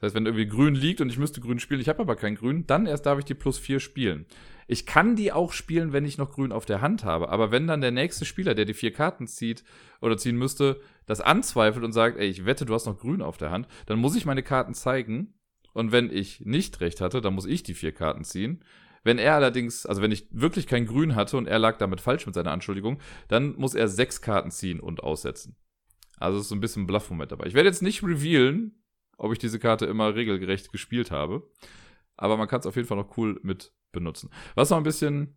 [0.00, 2.36] Das heißt, wenn irgendwie grün liegt und ich müsste grün spielen, ich habe aber kein
[2.36, 4.26] grün, dann erst darf ich die plus 4 spielen.
[4.70, 7.30] Ich kann die auch spielen, wenn ich noch grün auf der Hand habe.
[7.30, 9.64] Aber wenn dann der nächste Spieler, der die vier Karten zieht
[10.02, 13.38] oder ziehen müsste, das anzweifelt und sagt, ey, ich wette, du hast noch grün auf
[13.38, 15.32] der Hand, dann muss ich meine Karten zeigen.
[15.72, 18.62] Und wenn ich nicht recht hatte, dann muss ich die vier Karten ziehen.
[19.04, 22.26] Wenn er allerdings, also wenn ich wirklich kein Grün hatte und er lag damit falsch
[22.26, 25.56] mit seiner Anschuldigung, dann muss er sechs Karten ziehen und aussetzen.
[26.18, 27.46] Also ist so ein bisschen Bluff-Moment dabei.
[27.46, 28.82] Ich werde jetzt nicht revealen,
[29.16, 31.48] ob ich diese Karte immer regelgerecht gespielt habe.
[32.18, 34.30] Aber man kann es auf jeden Fall noch cool mit benutzen.
[34.54, 35.36] Was noch ein bisschen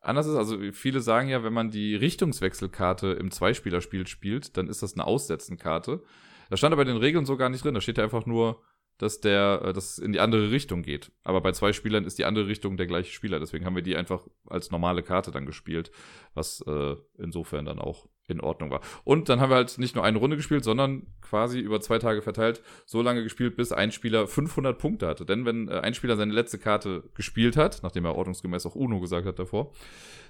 [0.00, 4.82] anders ist, also viele sagen ja, wenn man die Richtungswechselkarte im Zweispielerspiel spielt, dann ist
[4.82, 6.02] das eine Aussetzenkarte.
[6.50, 7.74] Da stand aber in den Regeln so gar nicht drin.
[7.74, 8.62] Da steht ja einfach nur,
[8.96, 11.12] dass der, äh, dass es in die andere Richtung geht.
[11.22, 13.38] Aber bei zwei Spielern ist die andere Richtung der gleiche Spieler.
[13.38, 15.90] Deswegen haben wir die einfach als normale Karte dann gespielt,
[16.34, 18.80] was äh, insofern dann auch in Ordnung war.
[19.04, 22.22] Und dann haben wir halt nicht nur eine Runde gespielt, sondern quasi über zwei Tage
[22.22, 25.24] verteilt so lange gespielt, bis ein Spieler 500 Punkte hatte.
[25.24, 29.00] Denn wenn äh, ein Spieler seine letzte Karte gespielt hat, nachdem er ordnungsgemäß auch Uno
[29.00, 29.72] gesagt hat davor,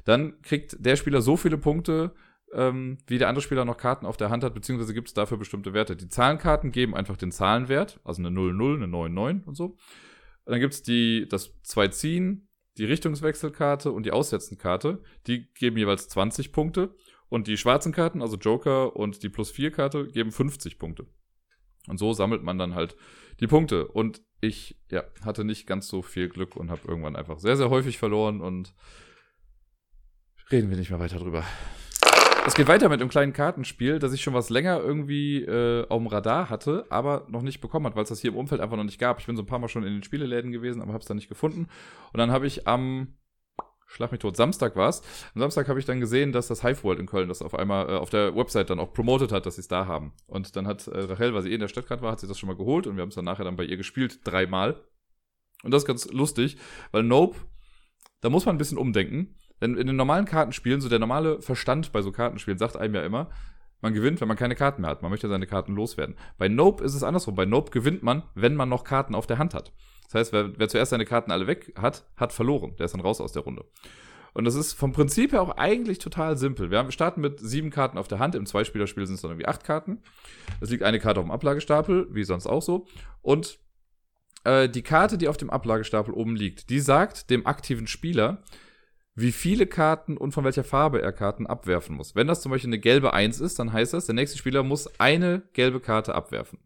[0.04, 2.12] dann kriegt der Spieler so viele Punkte,
[2.52, 5.36] ähm, wie der andere Spieler noch Karten auf der Hand hat, beziehungsweise gibt es dafür
[5.36, 5.96] bestimmte Werte.
[5.96, 9.76] Die Zahlenkarten geben einfach den Zahlenwert, also eine 0-0, eine 9-9 und so.
[10.44, 15.02] Und dann gibt es das zwei Ziehen, die Richtungswechselkarte und die Aussetzenkarte.
[15.26, 16.94] Die geben jeweils 20 Punkte.
[17.28, 21.06] Und die schwarzen Karten, also Joker und die Plus 4 Karte, geben 50 Punkte.
[21.86, 22.96] Und so sammelt man dann halt
[23.40, 23.88] die Punkte.
[23.88, 27.70] Und ich, ja, hatte nicht ganz so viel Glück und habe irgendwann einfach sehr, sehr
[27.70, 28.74] häufig verloren und
[30.50, 31.44] reden wir nicht mehr weiter drüber.
[32.46, 35.98] Es geht weiter mit einem kleinen Kartenspiel, das ich schon was länger irgendwie äh, auf
[35.98, 38.78] dem Radar hatte, aber noch nicht bekommen hat, weil es das hier im Umfeld einfach
[38.78, 39.20] noch nicht gab.
[39.20, 41.12] Ich bin so ein paar Mal schon in den Spieleläden gewesen, aber habe es da
[41.12, 41.68] nicht gefunden.
[42.12, 43.17] Und dann habe ich am
[43.90, 45.00] Schlag mich tot, Samstag war es.
[45.34, 47.88] Am Samstag habe ich dann gesehen, dass das Hive World in Köln das auf einmal
[47.88, 50.12] äh, auf der Website dann auch promotet hat, dass sie es da haben.
[50.26, 52.28] Und dann hat äh, Rachel, weil sie eh in der Stadt gerade war, hat sie
[52.28, 54.84] das schon mal geholt und wir haben es dann nachher dann bei ihr gespielt, dreimal.
[55.62, 56.58] Und das ist ganz lustig,
[56.92, 57.38] weil Nope,
[58.20, 59.34] da muss man ein bisschen umdenken.
[59.60, 63.02] Denn in den normalen Kartenspielen, so der normale Verstand bei so Kartenspielen sagt einem ja
[63.02, 63.30] immer,
[63.80, 65.02] man gewinnt, wenn man keine Karten mehr hat.
[65.02, 66.16] Man möchte seine Karten loswerden.
[66.36, 67.34] Bei Nope ist es andersrum.
[67.34, 69.72] Bei Nope gewinnt man, wenn man noch Karten auf der Hand hat.
[70.08, 72.74] Das heißt, wer, wer zuerst seine Karten alle weg hat, hat verloren.
[72.78, 73.64] Der ist dann raus aus der Runde.
[74.34, 76.70] Und das ist vom Prinzip her auch eigentlich total simpel.
[76.70, 78.34] Wir, haben, wir starten mit sieben Karten auf der Hand.
[78.34, 80.00] Im Zweispielerspiel sind es dann irgendwie acht Karten.
[80.60, 82.86] Es liegt eine Karte auf dem Ablagestapel, wie sonst auch so.
[83.20, 83.58] Und
[84.44, 88.42] äh, die Karte, die auf dem Ablagestapel oben liegt, die sagt dem aktiven Spieler,
[89.14, 92.14] wie viele Karten und von welcher Farbe er Karten abwerfen muss.
[92.14, 95.00] Wenn das zum Beispiel eine gelbe 1 ist, dann heißt das, der nächste Spieler muss
[95.00, 96.60] eine gelbe Karte abwerfen.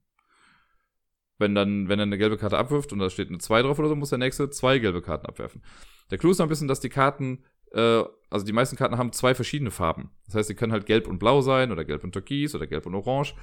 [1.43, 3.89] Wenn dann, wenn er eine gelbe Karte abwirft und da steht eine 2 drauf oder
[3.89, 5.63] so, muss der nächste zwei gelbe Karten abwerfen.
[6.11, 9.13] Der Clou ist noch ein bisschen, dass die Karten, äh, also die meisten Karten haben
[9.13, 10.11] zwei verschiedene Farben.
[10.27, 12.87] Das heißt, sie können halt gelb und blau sein oder gelb und türkis oder gelb
[12.87, 13.35] und orange.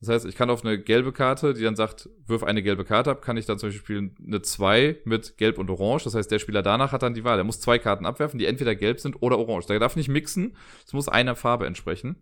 [0.00, 3.10] Das heißt, ich kann auf eine gelbe Karte, die dann sagt, wirf eine gelbe Karte
[3.10, 6.04] ab, kann ich dann zum Beispiel spielen eine 2 mit gelb und orange.
[6.04, 7.36] Das heißt, der Spieler danach hat dann die Wahl.
[7.36, 9.66] Er muss zwei Karten abwerfen, die entweder gelb sind oder orange.
[9.66, 10.56] Der darf nicht mixen.
[10.86, 12.16] Es muss einer Farbe entsprechen.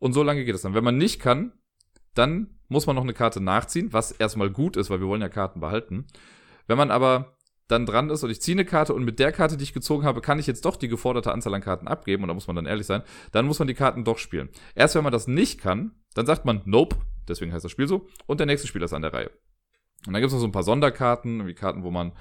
[0.00, 0.74] Und so lange geht es dann.
[0.74, 1.52] Wenn man nicht kann,
[2.14, 5.28] dann muss man noch eine Karte nachziehen, was erstmal gut ist, weil wir wollen ja
[5.28, 6.06] Karten behalten.
[6.66, 9.56] Wenn man aber dann dran ist und ich ziehe eine Karte und mit der Karte,
[9.56, 12.28] die ich gezogen habe, kann ich jetzt doch die geforderte Anzahl an Karten abgeben, und
[12.28, 14.48] da muss man dann ehrlich sein, dann muss man die Karten doch spielen.
[14.74, 16.96] Erst wenn man das nicht kann, dann sagt man Nope,
[17.28, 19.30] deswegen heißt das Spiel so, und der nächste Spieler ist an der Reihe.
[20.06, 22.12] Und dann gibt es noch so ein paar Sonderkarten, wie Karten, wo man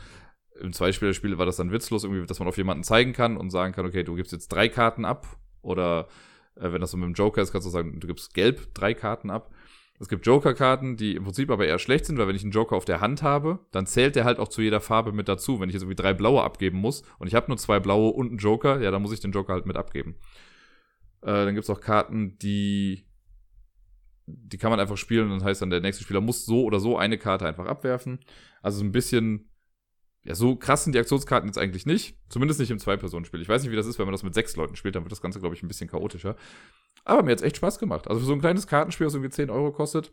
[0.59, 3.73] im Zweispielerspiel war das dann witzlos, irgendwie, dass man auf jemanden zeigen kann und sagen
[3.73, 5.27] kann, okay, du gibst jetzt drei Karten ab,
[5.61, 6.07] oder
[6.55, 8.93] äh, wenn das so mit dem Joker ist, kannst du sagen, du gibst gelb drei
[8.93, 9.51] Karten ab.
[9.99, 12.75] Es gibt Joker-Karten, die im Prinzip aber eher schlecht sind, weil wenn ich einen Joker
[12.75, 15.59] auf der Hand habe, dann zählt der halt auch zu jeder Farbe mit dazu.
[15.59, 18.27] Wenn ich jetzt irgendwie drei blaue abgeben muss und ich habe nur zwei blaue und
[18.27, 20.15] einen Joker, ja, dann muss ich den Joker halt mit abgeben.
[21.21, 23.07] Äh, dann gibt es auch Karten, die
[24.27, 26.81] die kann man einfach spielen und das heißt dann, der nächste Spieler muss so oder
[26.81, 28.19] so eine Karte einfach abwerfen.
[28.61, 29.46] Also so ein bisschen,
[30.27, 32.17] ja, so krass sind die Aktionskarten jetzt eigentlich nicht.
[32.27, 33.41] Zumindest nicht im Zwei-Personen-Spiel.
[33.41, 35.11] Ich weiß nicht, wie das ist, wenn man das mit sechs Leuten spielt, dann wird
[35.13, 36.35] das Ganze, glaube ich, ein bisschen chaotischer.
[37.05, 38.09] Aber mir hat es echt Spaß gemacht.
[38.09, 40.11] Also für so ein kleines Kartenspiel, das irgendwie 10 Euro kostet,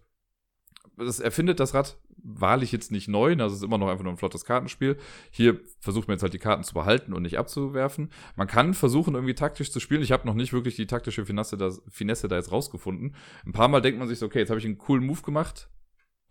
[0.97, 4.13] das erfindet das Rad wahrlich jetzt nicht neu, also es ist immer noch einfach nur
[4.13, 4.97] ein flottes Kartenspiel.
[5.33, 8.11] Hier versucht man jetzt halt die Karten zu behalten und nicht abzuwerfen.
[8.37, 10.03] Man kann versuchen, irgendwie taktisch zu spielen.
[10.03, 13.17] Ich habe noch nicht wirklich die taktische Finesse da, Finesse da jetzt rausgefunden.
[13.45, 15.69] Ein paar Mal denkt man sich so, okay, jetzt habe ich einen coolen Move gemacht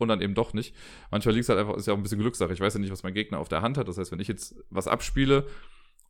[0.03, 0.75] und dann eben doch nicht.
[1.11, 2.53] Manchmal liegt es halt einfach, ist ja auch ein bisschen Glückssache.
[2.53, 3.87] Ich weiß ja nicht, was mein Gegner auf der Hand hat.
[3.87, 5.47] Das heißt, wenn ich jetzt was abspiele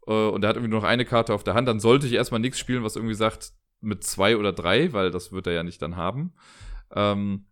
[0.07, 2.13] äh, und er hat irgendwie nur noch eine Karte auf der Hand, dann sollte ich
[2.13, 5.63] erstmal nichts spielen, was irgendwie sagt, mit zwei oder drei, weil das wird er ja
[5.63, 6.33] nicht dann haben.
[6.95, 7.45] Ähm,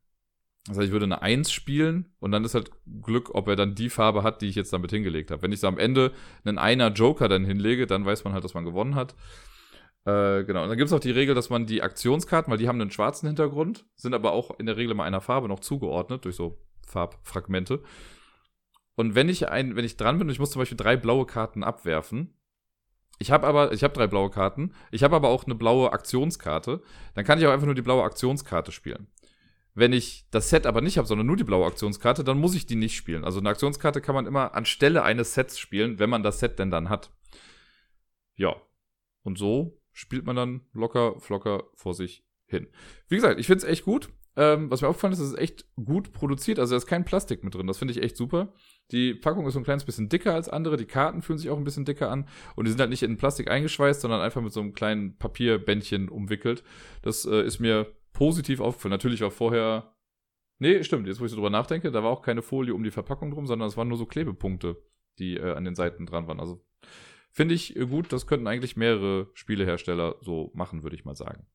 [0.68, 3.74] das heißt, ich würde eine Eins spielen und dann ist halt Glück, ob er dann
[3.74, 5.42] die Farbe hat, die ich jetzt damit hingelegt habe.
[5.42, 6.12] Wenn ich so am Ende
[6.46, 9.16] einen Einer Joker dann hinlege, dann weiß man halt, dass man gewonnen hat.
[10.06, 10.64] Äh, genau.
[10.64, 12.92] Und dann gibt es auch die Regel, dass man die Aktionskarten, weil die haben einen
[12.92, 16.58] schwarzen Hintergrund, sind aber auch in der Regel mal einer Farbe noch zugeordnet durch so
[16.88, 17.84] Farbfragmente.
[18.96, 21.26] Und wenn ich ein, wenn ich dran bin und ich muss zum Beispiel drei blaue
[21.26, 22.34] Karten abwerfen,
[23.22, 24.74] ich habe aber, ich habe drei blaue Karten.
[24.90, 26.82] Ich habe aber auch eine blaue Aktionskarte.
[27.14, 29.08] Dann kann ich auch einfach nur die blaue Aktionskarte spielen.
[29.76, 32.66] Wenn ich das Set aber nicht habe, sondern nur die blaue Aktionskarte, dann muss ich
[32.66, 33.24] die nicht spielen.
[33.24, 36.72] Also eine Aktionskarte kann man immer anstelle eines Sets spielen, wenn man das Set denn
[36.72, 37.12] dann hat.
[38.36, 38.56] Ja.
[39.22, 42.68] Und so spielt man dann locker, flocker vor sich hin.
[43.08, 44.10] Wie gesagt, ich finde es echt gut.
[44.38, 46.58] Ähm, was mir aufgefallen ist, es ist echt gut produziert.
[46.58, 47.68] Also da ist kein Plastik mit drin.
[47.68, 48.54] Das finde ich echt super.
[48.92, 50.78] Die Packung ist so ein kleines bisschen dicker als andere.
[50.78, 52.28] Die Karten fühlen sich auch ein bisschen dicker an.
[52.56, 56.08] Und die sind halt nicht in Plastik eingeschweißt, sondern einfach mit so einem kleinen Papierbändchen
[56.08, 56.64] umwickelt.
[57.02, 58.92] Das äh, ist mir positiv aufgefallen.
[58.92, 59.94] Natürlich war vorher
[60.62, 62.92] Nee, stimmt, jetzt wo ich so drüber nachdenke, da war auch keine Folie um die
[62.92, 64.80] Verpackung drum, sondern es waren nur so Klebepunkte,
[65.18, 66.40] die äh, an den Seiten dran waren.
[66.40, 66.64] Also
[67.32, 71.48] finde ich äh, gut, das könnten eigentlich mehrere Spielehersteller so machen, würde ich mal sagen.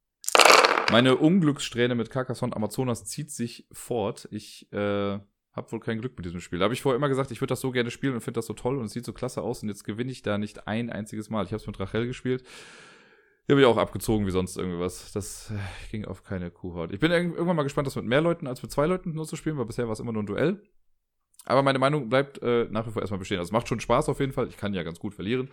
[0.90, 4.28] Meine Unglückssträhne mit Carcassonne Amazonas zieht sich fort.
[4.30, 5.18] Ich äh,
[5.56, 6.60] habe wohl kein Glück mit diesem Spiel.
[6.60, 8.46] Da habe ich vorher immer gesagt, ich würde das so gerne spielen und finde das
[8.46, 10.90] so toll und es sieht so klasse aus und jetzt gewinne ich da nicht ein
[10.90, 11.44] einziges Mal.
[11.44, 12.44] Ich habe es mit Rachel gespielt.
[13.48, 15.12] Die habe ich auch abgezogen wie sonst irgendwas.
[15.12, 16.92] Das äh, ging auf keine Kuhhaut.
[16.92, 19.36] Ich bin irgendwann mal gespannt, das mit mehr Leuten als mit zwei Leuten nur zu
[19.36, 20.62] spielen, weil bisher war es immer nur ein Duell.
[21.46, 23.38] Aber meine Meinung bleibt äh, nach wie vor erstmal bestehen.
[23.38, 24.48] Also es macht schon Spaß auf jeden Fall.
[24.48, 25.48] Ich kann ja ganz gut verlieren.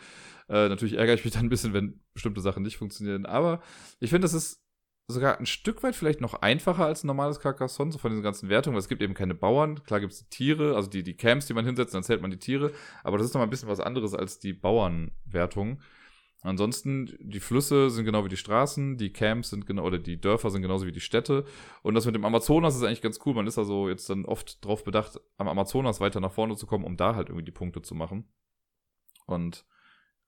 [0.49, 3.25] Äh, natürlich ärgere ich mich dann ein bisschen, wenn bestimmte Sachen nicht funktionieren.
[3.25, 3.61] Aber
[3.99, 4.63] ich finde, das ist
[5.07, 8.49] sogar ein Stück weit vielleicht noch einfacher als ein normales Carcassonne, so von diesen ganzen
[8.49, 9.83] Wertungen, weil es gibt eben keine Bauern.
[9.83, 12.39] Klar gibt es Tiere, also die, die Camps, die man hinsetzt, dann zählt man die
[12.39, 12.71] Tiere.
[13.03, 15.79] Aber das ist noch mal ein bisschen was anderes als die Bauernwertung.
[16.43, 20.49] Ansonsten, die Flüsse sind genau wie die Straßen, die Camps sind genau, oder die Dörfer
[20.49, 21.45] sind genauso wie die Städte.
[21.83, 23.33] Und das mit dem Amazonas ist eigentlich ganz cool.
[23.33, 26.83] Man ist also jetzt dann oft drauf bedacht, am Amazonas weiter nach vorne zu kommen,
[26.83, 28.27] um da halt irgendwie die Punkte zu machen.
[29.25, 29.65] Und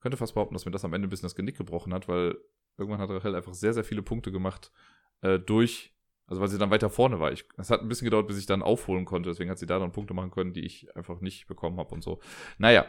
[0.00, 2.38] könnte fast behaupten, dass mir das am Ende ein bisschen das Genick gebrochen hat, weil
[2.78, 4.72] irgendwann hat Rachel einfach sehr, sehr viele Punkte gemacht
[5.20, 5.95] äh, durch,
[6.26, 7.32] also weil sie dann weiter vorne war.
[7.32, 9.28] es hat ein bisschen gedauert, bis ich dann aufholen konnte.
[9.28, 12.02] Deswegen hat sie da dann Punkte machen können, die ich einfach nicht bekommen habe und
[12.02, 12.20] so.
[12.58, 12.86] Naja,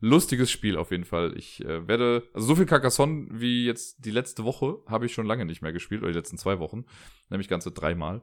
[0.00, 1.36] lustiges Spiel auf jeden Fall.
[1.36, 5.26] Ich äh, werde, also so viel Carcassonne wie jetzt die letzte Woche habe ich schon
[5.26, 6.84] lange nicht mehr gespielt, oder die letzten zwei Wochen.
[7.28, 8.22] Nämlich ganze dreimal.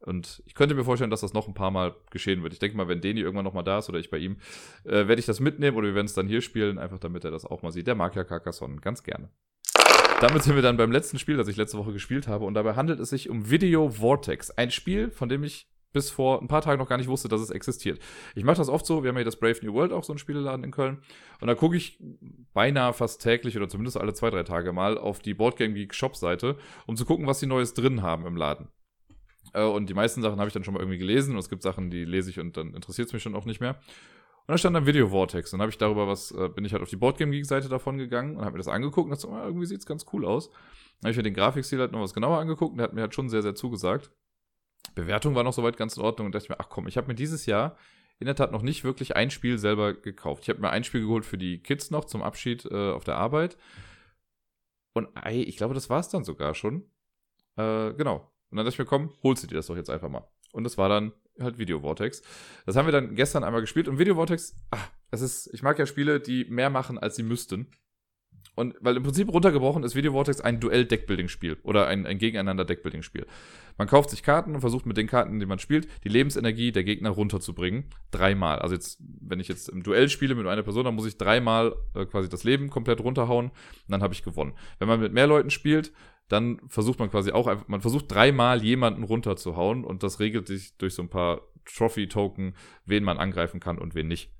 [0.00, 2.52] Und ich könnte mir vorstellen, dass das noch ein paar Mal geschehen wird.
[2.52, 4.36] Ich denke mal, wenn Deni irgendwann noch mal da ist oder ich bei ihm,
[4.84, 7.30] äh, werde ich das mitnehmen oder wir werden es dann hier spielen, einfach damit er
[7.30, 7.86] das auch mal sieht.
[7.86, 9.30] Der mag ja Carcassonne ganz gerne.
[10.20, 12.46] Damit sind wir dann beim letzten Spiel, das ich letzte Woche gespielt habe.
[12.46, 14.50] Und dabei handelt es sich um Video Vortex.
[14.50, 17.40] Ein Spiel, von dem ich bis vor ein paar Tagen noch gar nicht wusste, dass
[17.40, 18.00] es existiert.
[18.34, 20.18] Ich mache das oft so, wir haben ja das Brave New World auch so ein
[20.18, 21.02] Spieleladen in Köln.
[21.40, 21.98] Und da gucke ich
[22.54, 26.56] beinahe fast täglich oder zumindest alle zwei, drei Tage mal auf die Boardgame Geek Shop-Seite,
[26.86, 28.68] um zu gucken, was sie Neues drin haben im Laden.
[29.52, 31.62] Äh, und die meisten Sachen habe ich dann schon mal irgendwie gelesen und es gibt
[31.62, 33.78] Sachen, die lese ich und dann interessiert es mich schon auch nicht mehr.
[34.46, 35.50] Und da stand dann Video Vortex.
[35.50, 37.98] Dann habe ich darüber was, äh, bin ich halt auf die Boardgame Geek Seite davon
[37.98, 40.50] gegangen und habe mir das angeguckt und dachte, oh, irgendwie sieht's ganz cool aus.
[40.50, 43.00] Dann habe ich mir den Grafikstil halt noch was genauer angeguckt und der hat mir
[43.00, 44.12] halt schon sehr, sehr zugesagt.
[44.94, 47.08] Bewertung war noch soweit ganz in Ordnung und dachte ich mir, ach komm, ich habe
[47.08, 47.76] mir dieses Jahr
[48.18, 50.44] in der Tat noch nicht wirklich ein Spiel selber gekauft.
[50.44, 53.16] Ich habe mir ein Spiel geholt für die Kids noch zum Abschied äh, auf der
[53.16, 53.56] Arbeit.
[54.94, 56.90] Und ey, ich glaube, das war es dann sogar schon.
[57.56, 58.32] Äh, genau.
[58.50, 60.26] Und dann dachte ich mir, komm, holst du dir das doch jetzt einfach mal.
[60.52, 62.22] Und das war dann halt Video Vortex.
[62.64, 65.78] Das haben wir dann gestern einmal gespielt und Video Vortex, ach, es ist, ich mag
[65.78, 67.68] ja Spiele, die mehr machen, als sie müssten.
[68.54, 73.26] Und weil im Prinzip runtergebrochen ist Video Vortex ein Duell-Deckbuilding-Spiel oder ein, ein Gegeneinander-Deckbuilding-Spiel.
[73.76, 76.82] Man kauft sich Karten und versucht mit den Karten, die man spielt, die Lebensenergie der
[76.82, 77.90] Gegner runterzubringen.
[78.10, 78.60] Dreimal.
[78.60, 81.76] Also jetzt, wenn ich jetzt im Duell spiele mit einer Person, dann muss ich dreimal
[81.94, 84.54] äh, quasi das Leben komplett runterhauen und dann habe ich gewonnen.
[84.78, 85.92] Wenn man mit mehr Leuten spielt,
[86.28, 90.76] dann versucht man quasi auch einfach, man versucht dreimal jemanden runterzuhauen und das regelt sich
[90.76, 94.32] durch so ein paar Trophy-Token, wen man angreifen kann und wen nicht.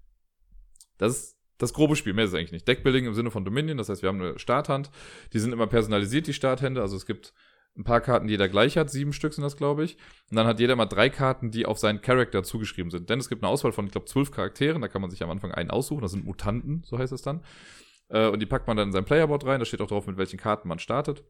[0.99, 2.69] Das ist das grobe Spiel, mehr ist es eigentlich nicht.
[2.69, 4.91] Deckbuilding im Sinne von Dominion, das heißt, wir haben eine Starthand,
[5.33, 7.33] die sind immer personalisiert, die Starthände, also es gibt
[7.79, 9.97] ein paar Karten, die jeder gleich hat, sieben Stück sind das, glaube ich.
[10.31, 13.11] Und dann hat jeder mal drei Karten, die auf seinen Charakter zugeschrieben sind.
[13.11, 15.31] Denn es gibt eine Auswahl von, ich glaube, zwölf Charakteren, da kann man sich am
[15.31, 17.43] Anfang einen aussuchen, das sind Mutanten, so heißt es dann.
[18.09, 20.17] Äh, und die packt man dann in sein Playerboard rein, da steht auch drauf, mit
[20.17, 21.25] welchen Karten man startet.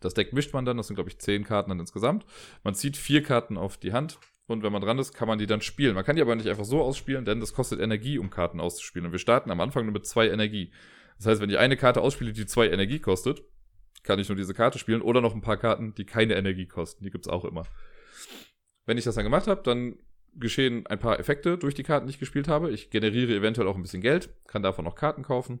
[0.00, 2.26] Das Deck mischt man dann, das sind glaube ich zehn Karten dann insgesamt.
[2.64, 5.46] Man zieht vier Karten auf die Hand und wenn man dran ist, kann man die
[5.46, 5.94] dann spielen.
[5.94, 9.06] Man kann die aber nicht einfach so ausspielen, denn das kostet Energie, um Karten auszuspielen.
[9.06, 10.70] Und wir starten am Anfang nur mit zwei Energie.
[11.18, 13.42] Das heißt, wenn ich eine Karte ausspiele, die zwei Energie kostet,
[14.04, 17.02] kann ich nur diese Karte spielen oder noch ein paar Karten, die keine Energie kosten.
[17.04, 17.64] Die gibt's auch immer.
[18.84, 19.98] Wenn ich das dann gemacht habe, dann
[20.34, 22.70] geschehen ein paar Effekte durch die Karten, die ich gespielt habe.
[22.70, 25.58] Ich generiere eventuell auch ein bisschen Geld, kann davon noch Karten kaufen.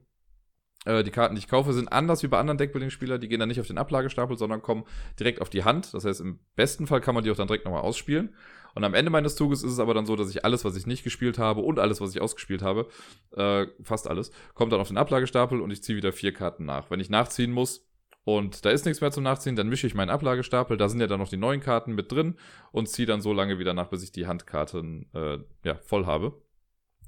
[0.86, 3.20] Äh, die Karten, die ich kaufe, sind anders wie bei anderen Deckbuilding-Spielern.
[3.20, 4.84] Die gehen dann nicht auf den Ablagestapel, sondern kommen
[5.18, 5.92] direkt auf die Hand.
[5.92, 8.34] Das heißt, im besten Fall kann man die auch dann direkt nochmal ausspielen.
[8.74, 10.86] Und am Ende meines Zuges ist es aber dann so, dass ich alles, was ich
[10.86, 12.88] nicht gespielt habe und alles, was ich ausgespielt habe,
[13.34, 16.90] äh, fast alles, kommt dann auf den Ablagestapel und ich ziehe wieder vier Karten nach.
[16.90, 17.88] Wenn ich nachziehen muss
[18.24, 20.76] und da ist nichts mehr zum Nachziehen, dann mische ich meinen Ablagestapel.
[20.76, 22.36] Da sind ja dann noch die neuen Karten mit drin
[22.70, 26.34] und ziehe dann so lange wieder nach, bis ich die Handkarten äh, ja, voll habe.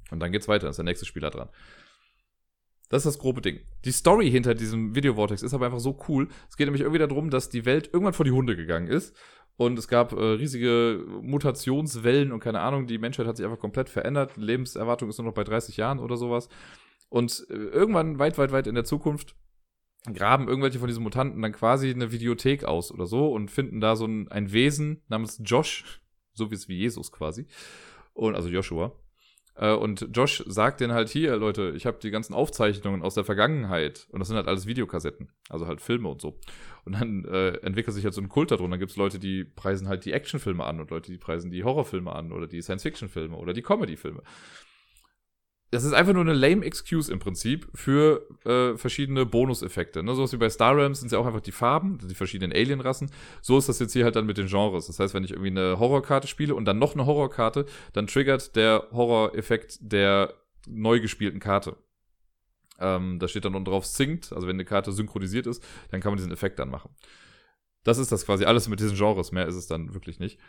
[0.09, 1.49] Und dann geht's weiter, ist der nächste Spieler dran.
[2.89, 3.59] Das ist das grobe Ding.
[3.85, 6.27] Die Story hinter diesem Video Vortex ist aber einfach so cool.
[6.49, 9.15] Es geht nämlich irgendwie darum, dass die Welt irgendwann vor die Hunde gegangen ist.
[9.57, 13.89] Und es gab äh, riesige Mutationswellen und keine Ahnung, die Menschheit hat sich einfach komplett
[13.89, 14.37] verändert.
[14.37, 16.49] Lebenserwartung ist nur noch bei 30 Jahren oder sowas.
[17.09, 19.35] Und äh, irgendwann weit, weit, weit in der Zukunft
[20.13, 23.95] graben irgendwelche von diesen Mutanten dann quasi eine Videothek aus oder so und finden da
[23.95, 26.01] so ein, ein Wesen namens Josh,
[26.33, 27.45] so wie es wie Jesus quasi.
[28.13, 28.93] Und also Joshua.
[29.59, 33.25] Äh, und Josh sagt denen halt hier, Leute, ich habe die ganzen Aufzeichnungen aus der
[33.25, 36.39] Vergangenheit und das sind halt alles Videokassetten, also halt Filme und so.
[36.85, 38.71] Und dann äh, entwickelt sich halt so ein Kult darunter.
[38.71, 41.63] Dann gibt es Leute, die preisen halt die Actionfilme an und Leute, die preisen die
[41.63, 44.23] Horrorfilme an oder die Science-Fiction-Filme oder die Comedy-Filme
[45.71, 50.01] das ist einfach nur eine lame Excuse im Prinzip für äh, verschiedene Bonuseffekte.
[50.01, 50.15] Ne?
[50.15, 53.11] Sowas wie bei Star Realms sind ja auch einfach die Farben, die verschiedenen Alien-Rassen.
[53.41, 54.87] So ist das jetzt hier halt dann mit den Genres.
[54.87, 58.55] Das heißt, wenn ich irgendwie eine Horrorkarte spiele und dann noch eine Horrorkarte, dann triggert
[58.55, 60.33] der Horror-Effekt der
[60.67, 61.77] neu gespielten Karte.
[62.79, 66.11] Ähm, da steht dann unten drauf Synced, also wenn eine Karte synchronisiert ist, dann kann
[66.11, 66.89] man diesen Effekt dann machen.
[67.83, 70.39] Das ist das quasi alles mit diesen Genres, mehr ist es dann wirklich nicht.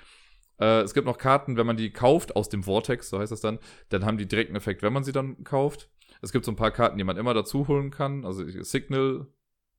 [0.60, 3.40] Äh, es gibt noch Karten, wenn man die kauft aus dem Vortex, so heißt das
[3.40, 3.58] dann,
[3.88, 5.88] dann haben die direkten Effekt, wenn man sie dann kauft.
[6.22, 8.24] Es gibt so ein paar Karten, die man immer dazu holen kann.
[8.24, 9.26] Also Signal,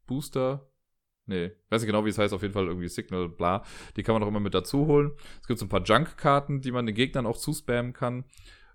[0.08, 0.68] Booster,
[1.28, 3.64] Nee, weiß nicht genau, wie es heißt, auf jeden Fall irgendwie Signal, bla.
[3.96, 5.12] Die kann man auch immer mit dazu holen.
[5.40, 8.26] Es gibt so ein paar Junk-Karten, die man den Gegnern auch zuspammen kann.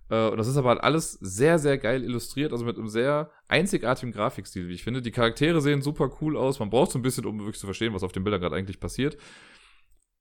[0.08, 3.30] Äh, und das ist aber halt alles sehr, sehr geil illustriert, also mit einem sehr
[3.48, 5.02] einzigartigen Grafikstil, wie ich finde.
[5.02, 6.58] Die Charaktere sehen super cool aus.
[6.58, 8.80] Man braucht so ein bisschen, um wirklich zu verstehen, was auf den Bildern gerade eigentlich
[8.80, 9.16] passiert.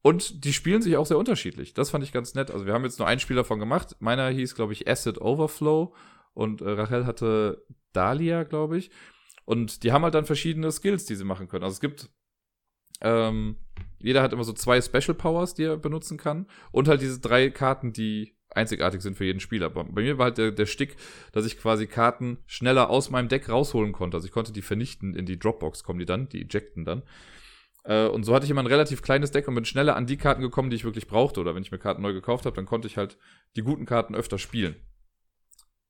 [0.05, 1.73] Und die spielen sich auch sehr unterschiedlich.
[1.73, 2.51] Das fand ich ganz nett.
[2.51, 3.95] Also wir haben jetzt nur ein Spiel davon gemacht.
[3.97, 5.95] Meiner hieß, glaube ich, Acid Overflow
[6.35, 8.91] und äh, Rachel hatte Dahlia, glaube ich.
[9.45, 11.63] Und die haben halt dann verschiedene Skills, die sie machen können.
[11.63, 12.11] Also es gibt,
[13.01, 13.55] ähm,
[13.97, 16.45] jeder hat immer so zwei Special Powers, die er benutzen kann.
[16.71, 19.71] Und halt diese drei Karten, die einzigartig sind für jeden Spieler.
[19.71, 20.97] Bei, mir war halt der, der Stick,
[21.31, 24.17] dass ich quasi Karten schneller aus meinem Deck rausholen konnte.
[24.17, 27.01] Also ich konnte die vernichten, in die Dropbox kommen die dann, die ejecten dann.
[27.85, 30.17] Äh, und so hatte ich immer ein relativ kleines Deck und bin schneller an die
[30.17, 31.39] Karten gekommen, die ich wirklich brauchte.
[31.39, 33.17] Oder wenn ich mir Karten neu gekauft habe, dann konnte ich halt
[33.55, 34.75] die guten Karten öfter spielen.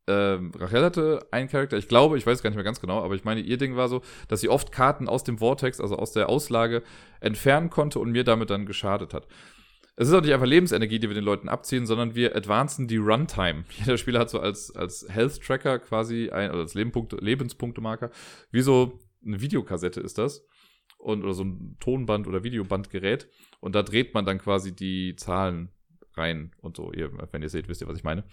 [0.07, 3.15] Ähm, Rachel hatte einen Charakter, ich glaube, ich weiß gar nicht mehr ganz genau, aber
[3.15, 6.11] ich meine, ihr Ding war so, dass sie oft Karten aus dem Vortex, also aus
[6.11, 6.83] der Auslage,
[7.21, 9.27] entfernen konnte und mir damit dann geschadet hat.
[9.95, 12.97] Es ist auch nicht einfach Lebensenergie, die wir den Leuten abziehen, sondern wir advancen die
[12.97, 13.63] Runtime.
[13.79, 18.11] Jeder Spieler hat so als, als Health-Tracker quasi, ein, oder als Lebenspunktemarker,
[18.51, 20.45] wie so eine Videokassette ist das
[21.05, 23.29] und oder so ein Tonband oder Videobandgerät
[23.59, 25.69] und da dreht man dann quasi die Zahlen
[26.15, 26.91] rein und so.
[26.91, 28.23] Ihr, wenn ihr seht, wisst ihr, was ich meine.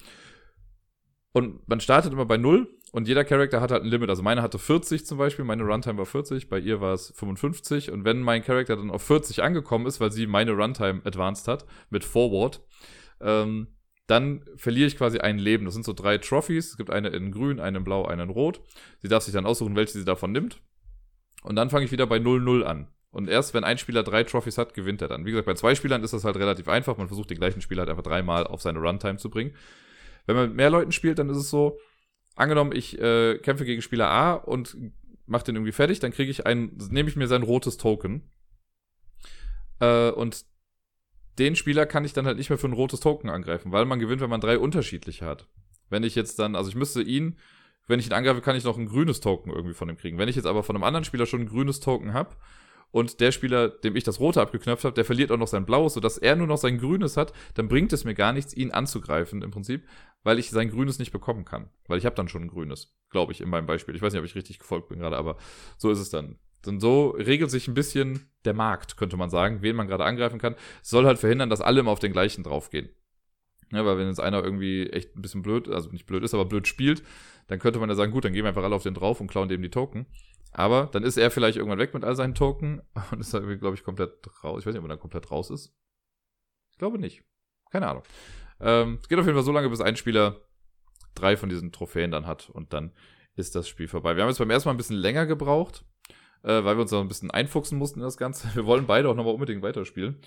[1.33, 4.11] Und man startet immer bei 0 und jeder Charakter hat halt ein Limit.
[4.11, 7.91] Also meine hatte 40 zum Beispiel, meine Runtime war 40, bei ihr war es 55.
[7.91, 11.67] Und wenn mein Charakter dann auf 40 angekommen ist, weil sie meine Runtime advanced hat,
[11.91, 12.63] mit Forward,
[13.21, 13.69] ähm,
[14.07, 15.65] dann verliere ich quasi ein Leben.
[15.65, 16.71] Das sind so drei Trophies.
[16.71, 18.61] Es gibt eine in grün, eine in blau, eine in rot.
[19.01, 20.61] Sie darf sich dann aussuchen, welche sie davon nimmt.
[21.43, 22.89] Und dann fange ich wieder bei 0-0 an.
[23.11, 25.27] Und erst wenn ein Spieler drei Trophys hat, gewinnt er dann.
[25.27, 26.97] Wie gesagt, bei zwei Spielern ist das halt relativ einfach.
[26.97, 29.55] Man versucht den gleichen Spieler halt einfach dreimal auf seine Runtime zu bringen.
[30.27, 31.79] Wenn man mit mehr Leuten spielt, dann ist es so,
[32.37, 34.77] angenommen, ich äh, kämpfe gegen Spieler A und
[35.27, 38.31] mache den irgendwie fertig, dann kriege ich ein, nehme ich mir sein rotes Token.
[39.81, 40.45] Äh, und
[41.39, 43.99] den Spieler kann ich dann halt nicht mehr für ein rotes Token angreifen, weil man
[43.99, 45.49] gewinnt, wenn man drei unterschiedliche hat.
[45.89, 47.39] Wenn ich jetzt dann, also ich müsste ihn
[47.87, 50.19] wenn ich ihn angreife, kann ich noch ein grünes Token irgendwie von ihm kriegen.
[50.19, 52.37] Wenn ich jetzt aber von einem anderen Spieler schon ein grünes Token habe
[52.91, 55.95] und der Spieler, dem ich das rote abgeknöpft habe, der verliert auch noch sein blaues,
[55.95, 59.43] sodass er nur noch sein grünes hat, dann bringt es mir gar nichts, ihn anzugreifen
[59.43, 59.87] im Prinzip,
[60.23, 61.71] weil ich sein grünes nicht bekommen kann.
[61.89, 63.97] Weil ich habe dann schon ein grünes, glaube ich, in meinem Beispiel.
[63.97, 65.37] Ich weiß nicht, ob ich richtig gefolgt bin gerade, aber
[65.79, 66.39] so ist es dann.
[66.67, 70.39] Und so regelt sich ein bisschen der Markt, könnte man sagen, wen man gerade angreifen
[70.39, 70.55] kann.
[70.83, 72.91] Es soll halt verhindern, dass alle immer auf den gleichen draufgehen.
[73.73, 76.45] Ja, weil wenn jetzt einer irgendwie echt ein bisschen blöd, also nicht blöd ist, aber
[76.45, 77.03] blöd spielt,
[77.49, 79.29] dann könnte man ja sagen, gut, dann gehen wir einfach alle auf den drauf und
[79.29, 80.07] klauen dem die Token.
[80.53, 83.75] Aber dann ist er vielleicht irgendwann weg mit all seinen Token und ist dann, glaube
[83.75, 84.13] ich, komplett
[84.45, 84.61] raus.
[84.61, 85.75] Ich weiß nicht, ob er dann komplett raus ist.
[86.71, 87.25] Ich glaube nicht.
[87.71, 88.03] Keine Ahnung.
[88.61, 90.43] Ähm, es geht auf jeden Fall so lange, bis ein Spieler
[91.15, 92.93] drei von diesen Trophäen dann hat und dann
[93.35, 94.15] ist das Spiel vorbei.
[94.17, 95.85] Wir haben jetzt beim ersten Mal ein bisschen länger gebraucht,
[96.43, 98.55] äh, weil wir uns noch ein bisschen einfuchsen mussten in das Ganze.
[98.55, 100.21] Wir wollen beide auch nochmal unbedingt weiterspielen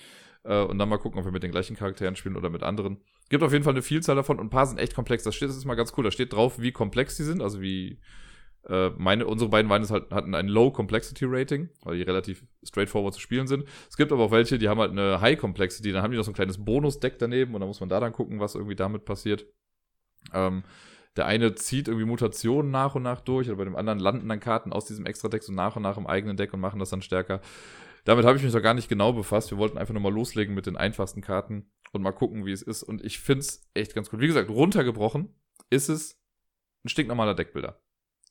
[0.45, 2.97] äh, und dann mal gucken, ob wir mit den gleichen Charakteren spielen oder mit anderen.
[3.29, 5.23] Gibt auf jeden Fall eine Vielzahl davon und ein paar sind echt komplex.
[5.23, 6.03] Das steht, das ist mal ganz cool.
[6.03, 7.99] Da steht drauf, wie komplex die sind, also wie
[8.69, 13.13] äh, meine, unsere beiden Weines halt, hatten ein Low Complexity Rating, weil die relativ straightforward
[13.13, 13.65] zu spielen sind.
[13.89, 16.23] Es gibt aber auch welche, die haben halt eine High Complexity, dann haben die noch
[16.23, 19.05] so ein kleines Bonus-Deck daneben und dann muss man da dann gucken, was irgendwie damit
[19.05, 19.45] passiert.
[20.33, 20.63] Ähm,
[21.15, 24.39] der eine zieht irgendwie Mutationen nach und nach durch, oder bei dem anderen landen dann
[24.39, 27.01] Karten aus diesem Extra-Deck so nach und nach im eigenen Deck und machen das dann
[27.01, 27.41] stärker.
[28.05, 29.51] Damit habe ich mich noch gar nicht genau befasst.
[29.51, 32.61] Wir wollten einfach nur mal loslegen mit den einfachsten Karten und mal gucken, wie es
[32.61, 32.83] ist.
[32.83, 34.19] Und ich finde es echt ganz cool.
[34.19, 35.33] Wie gesagt, runtergebrochen
[35.69, 36.19] ist es
[36.83, 37.81] ein stinknormaler Deckbilder.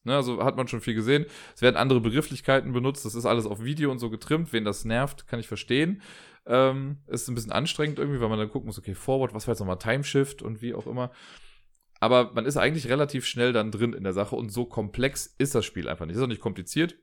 [0.05, 1.27] Ne, also hat man schon viel gesehen.
[1.57, 3.05] Es werden andere Begrifflichkeiten benutzt.
[3.05, 4.53] Das ist alles auf Video und so getrimmt.
[4.53, 6.03] Wen das nervt, kann ich verstehen.
[6.47, 9.55] Ähm, ist ein bisschen anstrengend irgendwie, weil man dann gucken muss, okay, Forward, was war
[9.55, 11.11] jetzt nochmal Timeshift und wie auch immer.
[12.01, 15.55] Aber man ist eigentlich relativ schnell dann drin in der Sache und so komplex ist
[15.55, 16.17] das Spiel einfach nicht.
[16.17, 16.97] Ist auch nicht kompliziert.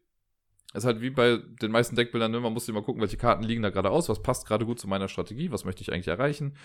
[0.74, 2.40] Ist halt wie bei den meisten Deckbildern, ne?
[2.40, 4.88] man muss immer gucken, welche Karten liegen da gerade aus, was passt gerade gut zu
[4.88, 6.56] meiner Strategie, was möchte ich eigentlich erreichen.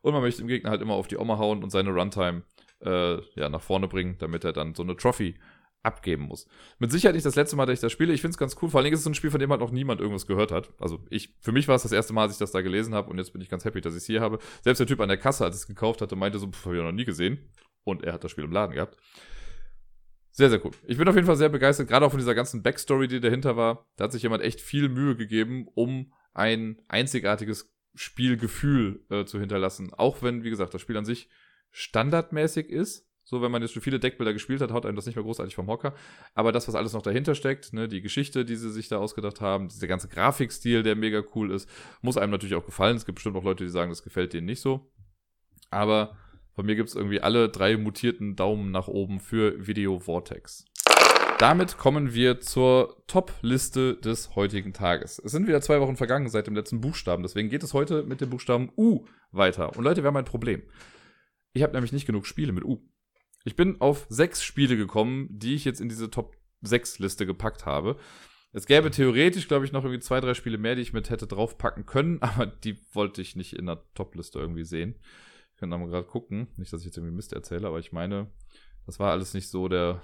[0.00, 2.42] Und man möchte dem Gegner halt immer auf die Oma hauen und seine Runtime
[2.80, 5.36] äh, ja, nach vorne bringen, damit er dann so eine Trophy
[5.82, 6.46] abgeben muss.
[6.78, 8.12] Mit Sicherheit nicht das letzte Mal, dass ich das spiele.
[8.12, 8.68] Ich finde es ganz cool.
[8.68, 10.70] Vor allem ist es so ein Spiel, von dem halt noch niemand irgendwas gehört hat.
[10.78, 13.10] Also ich, für mich war es das erste Mal, als ich das da gelesen habe
[13.10, 14.38] und jetzt bin ich ganz happy, dass ich es hier habe.
[14.62, 16.82] Selbst der Typ an der Kasse, als ich es gekauft hatte, meinte so, habe ich
[16.82, 17.50] noch nie gesehen.
[17.84, 18.96] Und er hat das Spiel im Laden gehabt.
[20.32, 20.72] Sehr, sehr cool.
[20.86, 23.56] Ich bin auf jeden Fall sehr begeistert, gerade auch von dieser ganzen Backstory, die dahinter
[23.56, 23.86] war.
[23.96, 29.92] Da hat sich jemand echt viel Mühe gegeben, um ein einzigartiges Spielgefühl äh, zu hinterlassen.
[29.92, 31.28] Auch wenn, wie gesagt, das Spiel an sich
[31.70, 33.06] standardmäßig ist.
[33.24, 35.54] So, wenn man jetzt schon viele Deckbilder gespielt hat, haut einem das nicht mehr großartig
[35.54, 35.94] vom Hocker.
[36.34, 39.40] Aber das, was alles noch dahinter steckt, ne, die Geschichte, die sie sich da ausgedacht
[39.40, 41.68] haben, dieser ganze Grafikstil, der mega cool ist,
[42.00, 42.96] muss einem natürlich auch gefallen.
[42.96, 44.90] Es gibt bestimmt auch Leute, die sagen, das gefällt denen nicht so.
[45.70, 46.16] Aber
[46.54, 50.64] von mir gibt es irgendwie alle drei mutierten Daumen nach oben für Video Vortex.
[51.38, 55.18] Damit kommen wir zur Top-Liste des heutigen Tages.
[55.18, 58.20] Es sind wieder zwei Wochen vergangen seit dem letzten Buchstaben, deswegen geht es heute mit
[58.20, 59.76] dem Buchstaben U weiter.
[59.76, 60.62] Und Leute, wir haben ein Problem.
[61.52, 62.80] Ich habe nämlich nicht genug Spiele mit U.
[63.44, 67.66] Ich bin auf sechs Spiele gekommen, die ich jetzt in diese Top 6 Liste gepackt
[67.66, 67.96] habe.
[68.52, 71.26] Es gäbe theoretisch, glaube ich, noch irgendwie zwei, drei Spiele mehr, die ich mit hätte
[71.26, 74.96] draufpacken können, aber die wollte ich nicht in der Top-Liste irgendwie sehen.
[75.62, 76.48] Ich da mal gerade gucken.
[76.56, 78.30] Nicht, dass ich jetzt irgendwie Mist erzähle, aber ich meine,
[78.86, 80.02] das war alles nicht so der,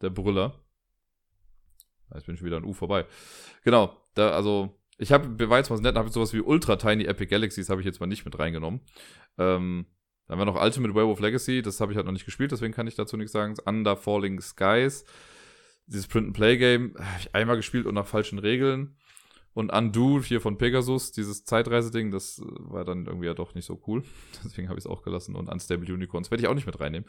[0.00, 0.64] der Brüller.
[2.14, 3.06] Jetzt bin ich wieder an U vorbei.
[3.64, 7.30] Genau, da, also, ich habe, war jetzt mal nett, habe sowas wie Ultra Tiny Epic
[7.30, 8.80] Galaxies habe ich jetzt mal nicht mit reingenommen.
[9.38, 9.86] Ähm,
[10.26, 12.86] dann war noch Ultimate Werewolf Legacy, das habe ich halt noch nicht gespielt, deswegen kann
[12.86, 13.54] ich dazu nichts sagen.
[13.64, 15.04] Under Falling Skies,
[15.86, 18.96] dieses Print-and-Play-Game, habe ich einmal gespielt und nach falschen Regeln.
[19.56, 23.82] Und Undo hier von Pegasus, dieses Zeitreiseding, das war dann irgendwie ja doch nicht so
[23.86, 24.02] cool.
[24.44, 25.34] Deswegen habe ich es auch gelassen.
[25.34, 27.08] Und Unstable Unicorns werde ich auch nicht mit reinnehmen.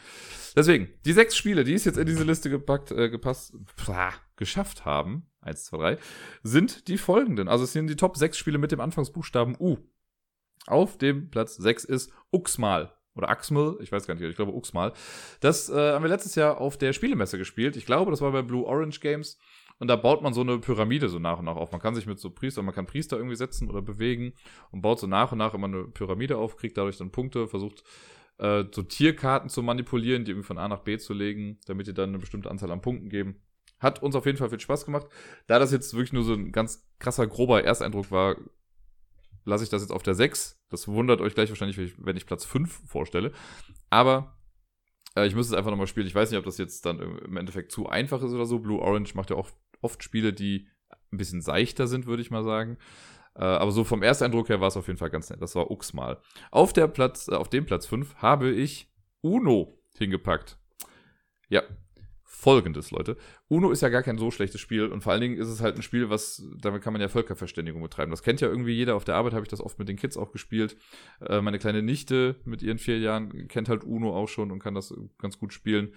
[0.56, 4.86] Deswegen, die sechs Spiele, die es jetzt in diese Liste gepackt, äh, gepasst, pah, geschafft
[4.86, 5.98] haben, eins, zwei, drei,
[6.42, 7.50] sind die folgenden.
[7.50, 9.80] Also es sind die Top sechs Spiele mit dem Anfangsbuchstaben U.
[10.68, 14.94] Auf dem Platz sechs ist Uxmal oder Axmal, ich weiß gar nicht, ich glaube Uxmal.
[15.42, 17.76] Das äh, haben wir letztes Jahr auf der Spielemesse gespielt.
[17.76, 19.38] Ich glaube, das war bei Blue Orange Games.
[19.80, 21.72] Und da baut man so eine Pyramide so nach und nach auf.
[21.72, 24.34] Man kann sich mit so Priester, man kann Priester irgendwie setzen oder bewegen
[24.72, 27.84] und baut so nach und nach immer eine Pyramide auf, kriegt dadurch dann Punkte, versucht
[28.40, 31.94] äh, so Tierkarten zu manipulieren, die irgendwie von A nach B zu legen, damit die
[31.94, 33.42] dann eine bestimmte Anzahl an Punkten geben.
[33.80, 35.08] Hat uns auf jeden Fall viel Spaß gemacht.
[35.46, 38.38] Da das jetzt wirklich nur so ein ganz krasser, grober Ersteindruck war,
[39.46, 40.60] lasse ich das jetzt auf der 6.
[40.70, 43.32] Das wundert euch gleich wahrscheinlich, wenn ich, Platz 5 vorstelle.
[43.92, 44.36] Aber
[45.16, 46.08] äh, ich müsste es einfach nochmal spielen.
[46.08, 48.60] Ich weiß nicht, ob das jetzt dann im Endeffekt zu einfach ist oder so.
[48.60, 49.50] Blue Orange macht ja auch
[49.82, 50.68] oft Spiele, die
[51.12, 52.78] ein bisschen seichter sind, würde ich mal sagen.
[53.36, 55.42] Äh, aber so vom Ersteindruck her war es auf jeden Fall ganz nett.
[55.42, 56.20] Das war Uxmal.
[56.52, 60.58] Auf, der Platz, äh, auf dem Platz 5 habe ich Uno hingepackt.
[61.50, 61.64] Ja,
[62.24, 63.18] folgendes, Leute.
[63.48, 65.76] Uno ist ja gar kein so schlechtes Spiel und vor allen Dingen ist es halt
[65.76, 68.12] ein Spiel, was, damit kann man ja Völkerverständigung betreiben.
[68.12, 68.96] Das kennt ja irgendwie jeder.
[68.96, 70.78] Auf der Arbeit habe ich das oft mit den Kids auch gespielt.
[71.22, 74.76] Äh, meine kleine Nichte mit ihren vier Jahren kennt halt Uno auch schon und kann
[74.76, 75.94] das ganz gut spielen.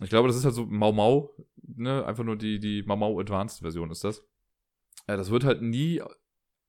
[0.00, 2.04] Ich glaube, das ist halt so Mau Mau, ne?
[2.06, 4.24] Einfach nur die, die Mau Mau Advanced Version ist das.
[5.08, 6.02] Ja, das wird halt nie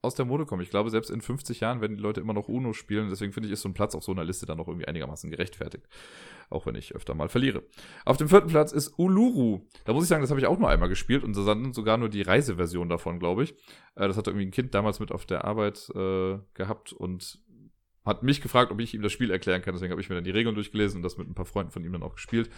[0.02, 0.62] aus der Mode kommen.
[0.62, 3.10] Ich glaube, selbst in 50 Jahren werden die Leute immer noch Uno spielen.
[3.10, 5.30] Deswegen finde ich, ist so ein Platz auf so einer Liste dann noch irgendwie einigermaßen
[5.30, 5.88] gerechtfertigt.
[6.50, 7.64] Auch wenn ich öfter mal verliere.
[8.06, 9.68] Auf dem vierten Platz ist Uluru.
[9.84, 12.22] Da muss ich sagen, das habe ich auch nur einmal gespielt und sogar nur die
[12.22, 13.52] Reiseversion davon, glaube ich.
[13.96, 17.40] Äh, das hat irgendwie ein Kind damals mit auf der Arbeit äh, gehabt und
[18.06, 19.74] hat mich gefragt, ob ich ihm das Spiel erklären kann.
[19.74, 21.84] Deswegen habe ich mir dann die Regeln durchgelesen und das mit ein paar Freunden von
[21.84, 22.50] ihm dann auch gespielt.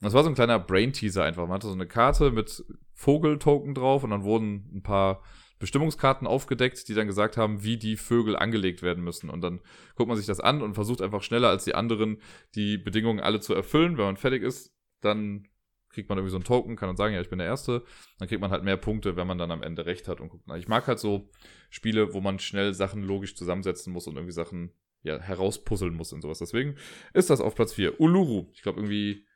[0.00, 1.42] Das war so ein kleiner Brain-Teaser einfach.
[1.42, 5.22] Man hatte so eine Karte mit Vogeltoken drauf und dann wurden ein paar
[5.58, 9.28] Bestimmungskarten aufgedeckt, die dann gesagt haben, wie die Vögel angelegt werden müssen.
[9.28, 9.60] Und dann
[9.96, 12.22] guckt man sich das an und versucht einfach schneller als die anderen
[12.54, 13.98] die Bedingungen alle zu erfüllen.
[13.98, 15.48] Wenn man fertig ist, dann
[15.90, 17.82] kriegt man irgendwie so einen Token, kann dann sagen, ja, ich bin der Erste.
[18.18, 20.44] Dann kriegt man halt mehr Punkte, wenn man dann am Ende recht hat und guckt.
[20.58, 21.28] Ich mag halt so
[21.70, 24.72] Spiele, wo man schnell Sachen logisch zusammensetzen muss und irgendwie Sachen
[25.02, 26.38] ja, herauspuzzeln muss und sowas.
[26.38, 26.76] Deswegen
[27.14, 28.00] ist das auf Platz 4.
[28.00, 28.48] Uluru.
[28.52, 29.26] Ich glaube irgendwie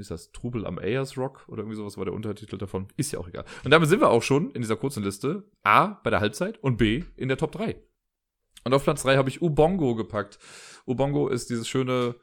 [0.00, 2.88] ist das Trubel am Ayers Rock oder irgendwie sowas war der Untertitel davon.
[2.96, 3.44] Ist ja auch egal.
[3.64, 6.76] Und damit sind wir auch schon in dieser kurzen Liste A bei der Halbzeit und
[6.76, 7.76] B in der Top 3.
[8.64, 10.38] Und auf Platz 3 habe ich Ubongo gepackt.
[10.86, 12.16] Ubongo ist dieses schöne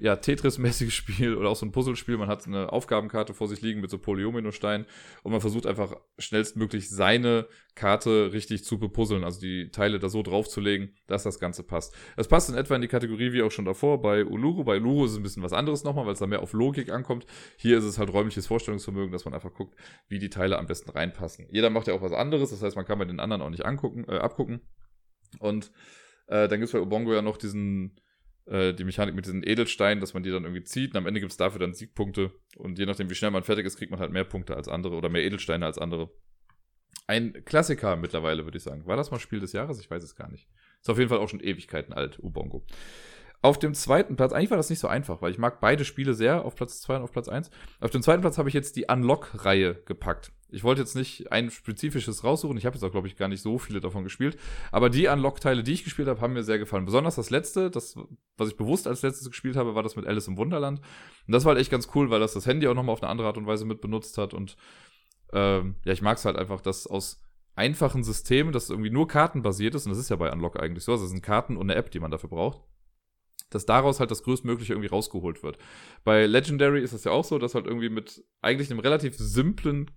[0.00, 2.16] ja, Tetris-mäßiges Spiel oder auch so ein Puzzlespiel.
[2.16, 4.86] Man hat eine Aufgabenkarte vor sich liegen mit so Polyomino-Steinen
[5.22, 10.22] und man versucht einfach schnellstmöglich seine Karte richtig zu bepuzzeln, also die Teile da so
[10.22, 11.94] draufzulegen, dass das Ganze passt.
[12.16, 14.64] Das passt in etwa in die Kategorie wie auch schon davor bei Uluru.
[14.64, 16.90] Bei Uluru ist es ein bisschen was anderes nochmal, weil es da mehr auf Logik
[16.90, 17.26] ankommt.
[17.56, 19.76] Hier ist es halt räumliches Vorstellungsvermögen, dass man einfach guckt,
[20.08, 21.46] wie die Teile am besten reinpassen.
[21.50, 23.64] Jeder macht ja auch was anderes, das heißt, man kann bei den anderen auch nicht
[23.64, 24.60] angucken, äh, abgucken.
[25.38, 25.70] Und
[26.26, 28.00] äh, dann gibt es bei Ubongo ja noch diesen
[28.50, 31.20] äh, die Mechanik mit diesen Edelsteinen, dass man die dann irgendwie zieht und am Ende
[31.20, 34.00] gibt es dafür dann Siegpunkte und je nachdem, wie schnell man fertig ist, kriegt man
[34.00, 36.10] halt mehr Punkte als andere oder mehr Edelsteine als andere.
[37.06, 38.86] Ein Klassiker mittlerweile, würde ich sagen.
[38.86, 39.80] War das mal Spiel des Jahres?
[39.80, 40.48] Ich weiß es gar nicht.
[40.80, 42.64] Ist auf jeden Fall auch schon Ewigkeiten alt, Ubongo.
[43.42, 46.14] Auf dem zweiten Platz, eigentlich war das nicht so einfach, weil ich mag beide Spiele
[46.14, 47.50] sehr, auf Platz 2 und auf Platz 1.
[47.80, 50.32] Auf dem zweiten Platz habe ich jetzt die Unlock-Reihe gepackt.
[50.52, 52.56] Ich wollte jetzt nicht ein spezifisches raussuchen.
[52.56, 54.38] Ich habe jetzt auch, glaube ich, gar nicht so viele davon gespielt.
[54.72, 56.84] Aber die Unlock-Teile, die ich gespielt habe, haben mir sehr gefallen.
[56.84, 57.96] Besonders das letzte, das,
[58.36, 60.80] was ich bewusst als letztes gespielt habe, war das mit Alice im Wunderland.
[61.26, 63.10] Und das war halt echt ganz cool, weil das das Handy auch nochmal auf eine
[63.10, 64.34] andere Art und Weise mit benutzt hat.
[64.34, 64.56] Und
[65.32, 67.22] ähm, ja, ich mag es halt einfach, dass aus
[67.54, 70.92] einfachen Systemen, das irgendwie nur kartenbasiert ist, und das ist ja bei Unlock eigentlich so,
[70.92, 72.62] also es sind Karten und eine App, die man dafür braucht,
[73.50, 75.58] dass daraus halt das Größtmögliche irgendwie rausgeholt wird.
[76.04, 79.90] Bei Legendary ist es ja auch so, dass halt irgendwie mit eigentlich einem relativ simplen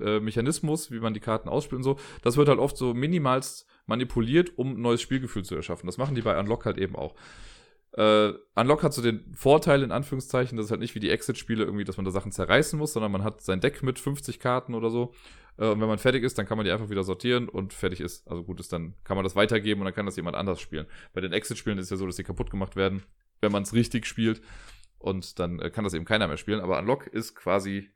[0.00, 3.66] äh, Mechanismus, wie man die Karten ausspielt und so, das wird halt oft so minimalst
[3.86, 5.86] manipuliert, um neues Spielgefühl zu erschaffen.
[5.86, 7.14] Das machen die bei Unlock halt eben auch.
[7.94, 11.64] Äh, Unlock hat so den Vorteil, in Anführungszeichen, dass es halt nicht wie die Exit-Spiele
[11.64, 14.74] irgendwie, dass man da Sachen zerreißen muss, sondern man hat sein Deck mit 50 Karten
[14.74, 15.12] oder so.
[15.58, 18.00] Äh, und wenn man fertig ist, dann kann man die einfach wieder sortieren und fertig
[18.00, 18.26] ist.
[18.28, 20.86] Also gut ist, dann kann man das weitergeben und dann kann das jemand anders spielen.
[21.12, 23.02] Bei den Exit-Spielen ist es ja so, dass die kaputt gemacht werden,
[23.40, 24.40] wenn man es richtig spielt.
[24.98, 26.60] Und dann äh, kann das eben keiner mehr spielen.
[26.60, 27.90] Aber Unlock ist quasi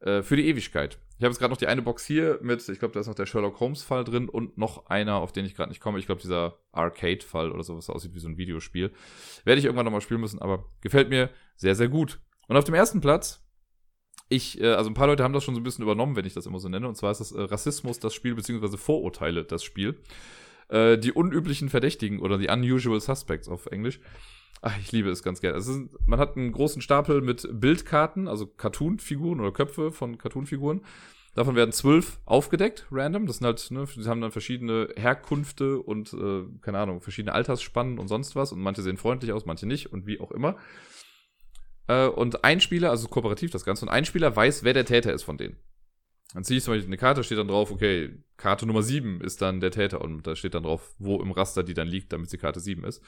[0.00, 0.98] äh, für die Ewigkeit.
[1.18, 3.14] Ich habe jetzt gerade noch die eine Box hier mit, ich glaube, da ist noch
[3.14, 5.98] der Sherlock Holmes-Fall drin und noch einer, auf den ich gerade nicht komme.
[5.98, 8.92] Ich glaube, dieser Arcade-Fall oder so, was aussieht wie so ein Videospiel.
[9.44, 12.20] Werde ich irgendwann nochmal spielen müssen, aber gefällt mir sehr, sehr gut.
[12.48, 13.42] Und auf dem ersten Platz,
[14.28, 16.34] ich, äh, also ein paar Leute haben das schon so ein bisschen übernommen, wenn ich
[16.34, 16.86] das immer so nenne.
[16.86, 20.00] Und zwar ist das äh, Rassismus das Spiel, beziehungsweise Vorurteile das Spiel.
[20.68, 24.00] Äh, die unüblichen Verdächtigen oder die Unusual Suspects auf Englisch.
[24.68, 25.54] Ach, ich liebe es ganz gerne.
[25.54, 30.80] Also man hat einen großen Stapel mit Bildkarten, also Cartoon-Figuren oder Köpfe von Cartoon-Figuren.
[31.36, 33.26] Davon werden zwölf aufgedeckt, random.
[33.26, 38.00] Das sind halt, ne, die haben dann verschiedene Herkünfte und, äh, keine Ahnung, verschiedene Altersspannen
[38.00, 38.50] und sonst was.
[38.50, 40.56] Und manche sehen freundlich aus, manche nicht und wie auch immer.
[41.86, 45.12] Äh, und ein Spieler, also kooperativ das Ganze, und ein Spieler weiß, wer der Täter
[45.12, 45.58] ist von denen.
[46.34, 49.40] Dann ziehe ich zum Beispiel eine Karte, steht dann drauf, okay, Karte Nummer 7 ist
[49.40, 52.28] dann der Täter und da steht dann drauf, wo im Raster die dann liegt, damit
[52.28, 53.02] sie Karte 7 ist.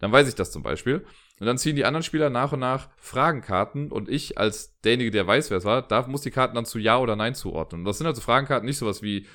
[0.00, 1.04] Dann weiß ich das zum Beispiel.
[1.38, 5.26] Und dann ziehen die anderen Spieler nach und nach Fragenkarten und ich als derjenige, der
[5.26, 7.82] weiß, wer es war, darf, muss die Karten dann zu Ja oder Nein zuordnen.
[7.82, 9.26] Und das sind also Fragenkarten, nicht sowas wie,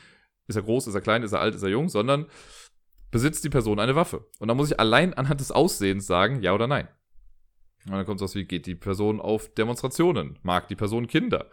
[0.47, 2.25] ist er groß, ist er klein, ist er alt, ist er jung, sondern
[3.11, 4.25] besitzt die Person eine Waffe.
[4.39, 6.89] Und dann muss ich allein anhand des Aussehens sagen, ja oder nein.
[7.85, 10.37] Und dann kommt sowas wie, geht die Person auf Demonstrationen?
[10.43, 11.49] Mag die Person Kinder?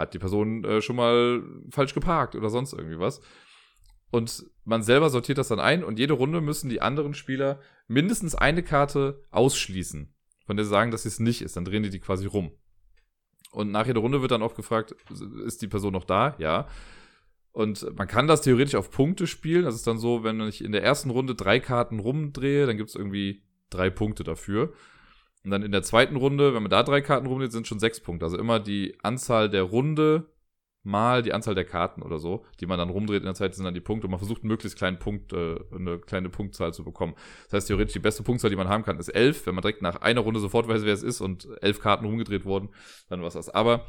[0.00, 3.20] Hat die Person äh, schon mal falsch geparkt oder sonst irgendwie was?
[4.10, 8.34] Und man selber sortiert das dann ein und jede Runde müssen die anderen Spieler mindestens
[8.34, 10.12] eine Karte ausschließen,
[10.46, 11.56] von der sie sagen, dass sie es nicht ist.
[11.56, 12.52] Dann drehen die die quasi rum.
[13.52, 14.94] Und nach jeder Runde wird dann oft gefragt,
[15.44, 16.34] ist die Person noch da?
[16.38, 16.68] Ja.
[17.52, 19.64] Und man kann das theoretisch auf Punkte spielen.
[19.64, 22.90] Das ist dann so, wenn ich in der ersten Runde drei Karten rumdrehe, dann gibt
[22.90, 24.72] es irgendwie drei Punkte dafür.
[25.44, 28.00] Und dann in der zweiten Runde, wenn man da drei Karten rumdreht, sind schon sechs
[28.00, 28.26] Punkte.
[28.26, 30.26] Also immer die Anzahl der Runde
[30.82, 33.64] mal die Anzahl der Karten oder so, die man dann rumdreht in der Zeit, sind
[33.64, 36.84] dann die Punkte und man versucht einen möglichst kleinen Punkt, äh, eine kleine Punktzahl zu
[36.84, 37.14] bekommen.
[37.44, 39.46] Das heißt, theoretisch die beste Punktzahl, die man haben kann, ist elf.
[39.46, 42.44] Wenn man direkt nach einer Runde sofort weiß, wer es ist und elf Karten rumgedreht
[42.44, 42.70] wurden,
[43.08, 43.50] dann war es das.
[43.50, 43.86] Aber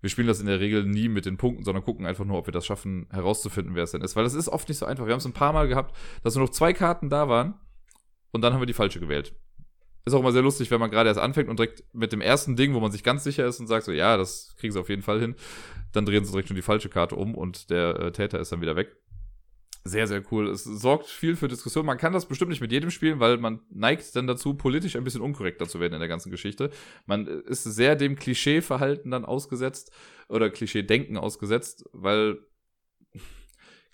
[0.00, 2.46] wir spielen das in der Regel nie mit den Punkten, sondern gucken einfach nur, ob
[2.46, 4.14] wir das schaffen, herauszufinden, wer es denn ist.
[4.14, 5.06] Weil das ist oft nicht so einfach.
[5.06, 7.54] Wir haben es ein paar Mal gehabt, dass nur noch zwei Karten da waren
[8.30, 9.34] und dann haben wir die falsche gewählt.
[10.04, 12.56] Ist auch immer sehr lustig, wenn man gerade erst anfängt und direkt mit dem ersten
[12.56, 14.88] Ding, wo man sich ganz sicher ist und sagt so, ja, das kriegen sie auf
[14.88, 15.34] jeden Fall hin,
[15.92, 18.60] dann drehen sie direkt schon die falsche Karte um und der äh, Täter ist dann
[18.60, 18.96] wieder weg.
[19.84, 20.48] Sehr, sehr cool.
[20.48, 21.86] Es sorgt viel für Diskussion.
[21.86, 25.04] Man kann das bestimmt nicht mit jedem spielen, weil man neigt dann dazu, politisch ein
[25.04, 26.70] bisschen unkorrekter zu werden in der ganzen Geschichte.
[27.06, 29.90] Man ist sehr dem Klischee-Verhalten dann ausgesetzt
[30.28, 32.38] oder Klischee-Denken ausgesetzt, weil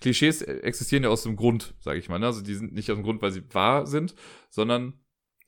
[0.00, 2.18] Klischees existieren ja aus dem Grund, sage ich mal.
[2.18, 2.26] Ne?
[2.26, 4.16] Also die sind nicht aus dem Grund, weil sie wahr sind,
[4.50, 4.94] sondern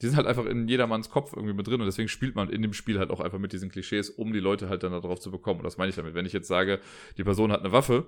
[0.03, 2.63] die sind halt einfach in jedermanns Kopf irgendwie mit drin und deswegen spielt man in
[2.63, 5.31] dem Spiel halt auch einfach mit diesen Klischees, um die Leute halt dann darauf zu
[5.31, 5.61] bekommen.
[5.61, 6.15] Und das meine ich damit.
[6.15, 6.81] Wenn ich jetzt sage,
[7.17, 8.07] die Person hat eine Waffe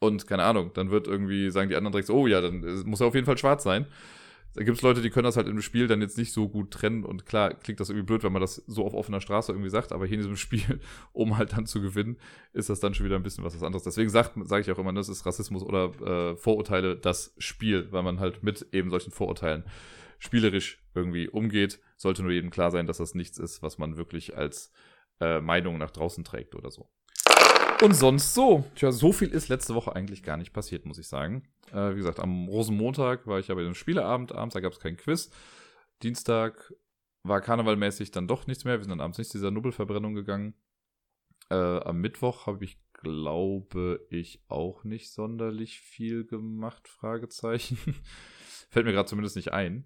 [0.00, 3.00] und keine Ahnung, dann wird irgendwie, sagen die anderen direkt so, oh ja, dann muss
[3.00, 3.86] er auf jeden Fall schwarz sein.
[4.54, 6.72] Da gibt es Leute, die können das halt im Spiel dann jetzt nicht so gut
[6.72, 9.70] trennen und klar klingt das irgendwie blöd, wenn man das so auf offener Straße irgendwie
[9.70, 10.80] sagt, aber hier in diesem Spiel,
[11.12, 12.16] um halt dann zu gewinnen,
[12.52, 13.84] ist das dann schon wieder ein bisschen was anderes.
[13.84, 18.02] Deswegen sage sag ich auch immer, das ist Rassismus oder äh, Vorurteile das Spiel, weil
[18.02, 19.62] man halt mit eben solchen Vorurteilen
[20.18, 24.36] spielerisch irgendwie umgeht, sollte nur jedem klar sein, dass das nichts ist, was man wirklich
[24.36, 24.72] als
[25.20, 26.90] äh, Meinung nach draußen trägt oder so.
[27.82, 28.64] Und sonst so.
[28.74, 31.48] Tja, so viel ist letzte Woche eigentlich gar nicht passiert, muss ich sagen.
[31.72, 34.80] Äh, wie gesagt, am Rosenmontag war ich ja bei dem Spieleabend abends, da gab es
[34.80, 35.30] keinen Quiz.
[36.02, 36.72] Dienstag
[37.22, 38.78] war karnevalmäßig dann doch nichts mehr.
[38.78, 40.54] Wir sind dann abends nicht zu dieser Nubbelverbrennung gegangen.
[41.50, 47.78] Äh, am Mittwoch habe ich, glaube ich, auch nicht sonderlich viel gemacht, Fragezeichen.
[48.70, 49.84] Fällt mir gerade zumindest nicht ein.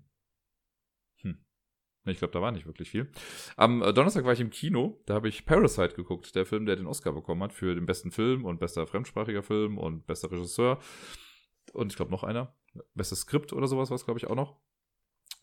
[2.07, 3.11] Ich glaube, da war nicht wirklich viel.
[3.57, 6.77] Am äh, Donnerstag war ich im Kino, da habe ich Parasite geguckt, der Film, der
[6.77, 10.79] den Oscar bekommen hat für den besten Film und bester fremdsprachiger Film und bester Regisseur.
[11.73, 12.55] Und ich glaube noch einer.
[12.95, 14.57] Bestes Skript oder sowas war es, glaube ich, auch noch.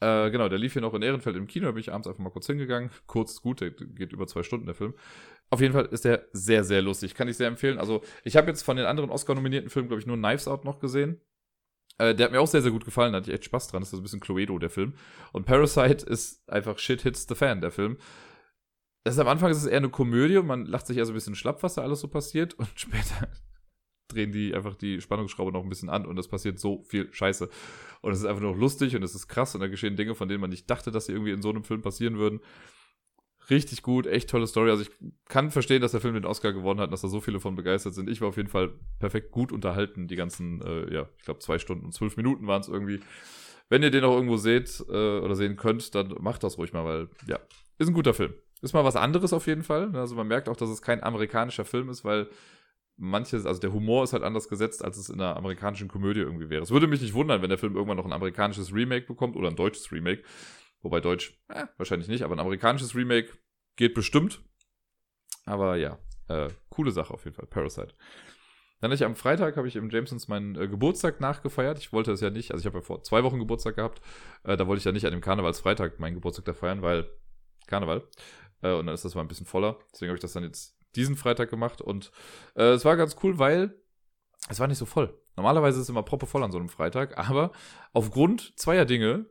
[0.02, 2.24] Äh, genau, der lief hier noch in Ehrenfeld im Kino, da bin ich abends einfach
[2.24, 2.90] mal kurz hingegangen.
[3.08, 4.96] Kurz gut, der geht über zwei Stunden, der Film.
[5.50, 7.14] Auf jeden Fall ist der sehr, sehr lustig.
[7.14, 7.78] Kann ich sehr empfehlen.
[7.78, 10.80] Also, ich habe jetzt von den anderen Oscar-nominierten Filmen, glaube ich, nur Knives Out noch
[10.80, 11.22] gesehen.
[12.02, 13.82] Äh, der hat mir auch sehr, sehr gut gefallen, da hatte ich echt Spaß dran.
[13.82, 14.96] Das ist ein bisschen Cluedo, der Film.
[15.34, 17.98] Und Parasite ist einfach Shit Hits the Fan, der Film.
[19.04, 21.12] Das ist, am Anfang ist es eher eine Komödie und man lacht sich eher so
[21.12, 22.56] ein bisschen schlapp, was da alles so passiert.
[22.56, 23.30] Und später
[24.08, 27.50] drehen die einfach die Spannungsschraube noch ein bisschen an und es passiert so viel Scheiße.
[28.02, 30.28] Und es ist einfach nur lustig und es ist krass und da geschehen Dinge, von
[30.28, 32.40] denen man nicht dachte, dass sie irgendwie in so einem Film passieren würden.
[33.50, 34.70] Richtig gut, echt tolle Story.
[34.70, 34.92] Also ich
[35.28, 37.94] kann verstehen, dass der Film den Oscar gewonnen hat, dass da so viele von begeistert
[37.94, 38.10] sind.
[38.10, 41.58] Ich war auf jeden Fall perfekt gut unterhalten, die ganzen, äh, ja, ich glaube zwei
[41.58, 43.00] Stunden und zwölf Minuten waren es irgendwie.
[43.70, 46.86] Wenn ihr den auch irgendwo seht äh, oder sehen könnt, dann macht das ruhig mal,
[46.86, 47.40] weil, ja,
[47.78, 48.34] ist ein guter Film.
[48.62, 49.96] Ist mal was anderes auf jeden Fall.
[49.96, 52.30] Also man merkt auch, dass es kein amerikanischer Film ist, weil
[52.98, 56.50] manches, also der Humor ist halt anders gesetzt, als es in einer amerikanischen Komödie irgendwie
[56.50, 56.62] wäre.
[56.62, 59.50] Es würde mich nicht wundern, wenn der Film irgendwann noch ein amerikanisches Remake bekommt oder
[59.50, 60.22] ein deutsches Remake.
[60.82, 63.32] Wobei Deutsch, äh, wahrscheinlich nicht, aber ein amerikanisches Remake
[63.76, 64.42] geht bestimmt.
[65.46, 67.94] Aber ja, äh, coole Sache auf jeden Fall, Parasite.
[68.80, 71.78] Dann ich am Freitag, habe ich im Jamesons meinen äh, Geburtstag nachgefeiert.
[71.78, 74.02] Ich wollte das ja nicht, also ich habe ja vor zwei Wochen Geburtstag gehabt.
[74.44, 77.08] Äh, da wollte ich ja nicht an dem Karnevalsfreitag meinen Geburtstag da feiern, weil
[77.68, 78.08] Karneval.
[78.64, 79.78] Äh, und dann ist das mal ein bisschen voller.
[79.94, 82.12] Deswegen habe ich das dann jetzt diesen Freitag gemacht und
[82.56, 83.80] äh, es war ganz cool, weil
[84.50, 85.18] es war nicht so voll.
[85.38, 87.52] Normalerweise ist es immer proppe voll an so einem Freitag, aber
[87.94, 89.28] aufgrund zweier Dinge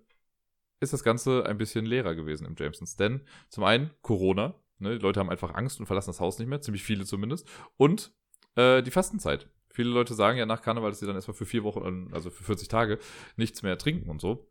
[0.81, 2.97] ist das Ganze ein bisschen leerer gewesen im Jamesons.
[2.97, 6.49] Denn zum einen Corona, ne, die Leute haben einfach Angst und verlassen das Haus nicht
[6.49, 7.49] mehr, ziemlich viele zumindest.
[7.77, 8.13] Und
[8.57, 9.49] äh, die Fastenzeit.
[9.73, 12.43] Viele Leute sagen ja nach Karneval, dass sie dann erstmal für vier Wochen, also für
[12.43, 12.99] 40 Tage,
[13.37, 14.51] nichts mehr trinken und so.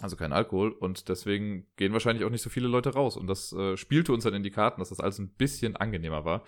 [0.00, 3.16] Also kein Alkohol und deswegen gehen wahrscheinlich auch nicht so viele Leute raus.
[3.16, 6.24] Und das äh, spielte uns dann in die Karten, dass das alles ein bisschen angenehmer
[6.24, 6.44] war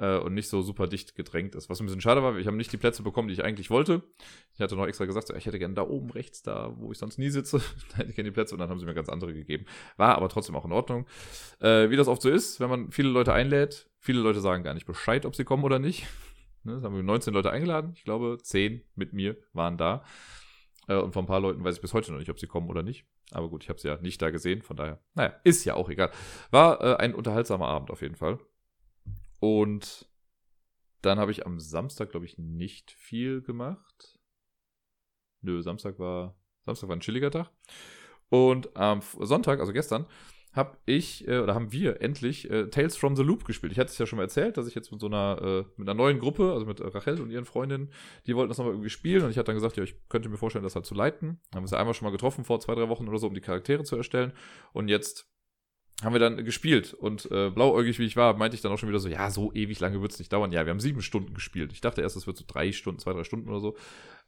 [0.00, 1.68] äh, und nicht so super dicht gedrängt ist.
[1.68, 4.02] Was ein bisschen schade war, ich habe nicht die Plätze bekommen, die ich eigentlich wollte.
[4.54, 6.98] Ich hatte noch extra gesagt, so, ich hätte gerne da oben rechts, da wo ich
[6.98, 7.58] sonst nie sitze,
[7.90, 9.66] da hätte ich gerne die Plätze und dann haben sie mir ganz andere gegeben.
[9.96, 11.06] War aber trotzdem auch in Ordnung.
[11.60, 14.74] Äh, wie das oft so ist, wenn man viele Leute einlädt, viele Leute sagen gar
[14.74, 16.06] nicht Bescheid, ob sie kommen oder nicht.
[16.62, 17.92] Ne, das haben wir 19 Leute eingeladen.
[17.94, 20.04] Ich glaube, 10 mit mir waren da.
[20.88, 22.68] Äh, und von ein paar Leuten weiß ich bis heute noch nicht, ob sie kommen
[22.68, 23.06] oder nicht.
[23.30, 25.88] Aber gut, ich habe sie ja nicht da gesehen, von daher, naja, ist ja auch
[25.88, 26.10] egal.
[26.50, 28.38] War äh, ein unterhaltsamer Abend auf jeden Fall.
[29.40, 30.08] Und
[31.02, 34.18] dann habe ich am Samstag, glaube ich, nicht viel gemacht.
[35.40, 36.36] Nö, Samstag war,
[36.66, 37.50] Samstag war ein chilliger Tag.
[38.28, 40.06] Und am Sonntag, also gestern,
[40.52, 43.72] habe ich äh, oder haben wir endlich äh, Tales from the Loop gespielt.
[43.72, 45.88] Ich hatte es ja schon mal erzählt, dass ich jetzt mit so einer äh, mit
[45.88, 47.92] einer neuen Gruppe, also mit Rachel und ihren Freundinnen,
[48.26, 50.36] die wollten das nochmal irgendwie spielen und ich hatte dann gesagt, ja, ich könnte mir
[50.36, 51.40] vorstellen, das halt zu leiten.
[51.54, 53.34] Haben wir uns ja einmal schon mal getroffen vor zwei, drei Wochen oder so, um
[53.34, 54.32] die Charaktere zu erstellen
[54.72, 55.30] und jetzt
[56.02, 58.88] haben wir dann gespielt und äh, blauäugig wie ich war, meinte ich dann auch schon
[58.88, 60.52] wieder so, ja, so ewig lange wird es nicht dauern.
[60.52, 61.72] Ja, wir haben sieben Stunden gespielt.
[61.72, 63.76] Ich dachte erst, es wird so drei Stunden, zwei, drei Stunden oder so.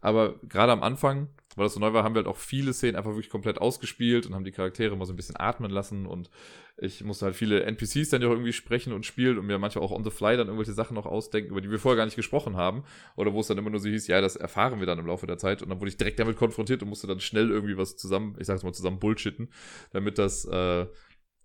[0.02, 2.96] Aber gerade am Anfang, weil das so neu war, haben wir halt auch viele Szenen
[2.96, 6.28] einfach wirklich komplett ausgespielt und haben die Charaktere mal so ein bisschen atmen lassen und
[6.76, 9.92] ich musste halt viele NPCs dann ja irgendwie sprechen und spielen und mir manchmal auch
[9.92, 12.56] on the fly dann irgendwelche Sachen noch ausdenken, über die wir vorher gar nicht gesprochen
[12.56, 12.82] haben
[13.14, 15.26] oder wo es dann immer nur so hieß, ja, das erfahren wir dann im Laufe
[15.26, 17.96] der Zeit und dann wurde ich direkt damit konfrontiert und musste dann schnell irgendwie was
[17.96, 19.50] zusammen, ich sag's mal zusammen bullshitten,
[19.92, 20.86] damit das, äh,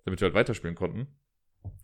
[0.08, 1.08] damit wir halt weiterspielen konnten.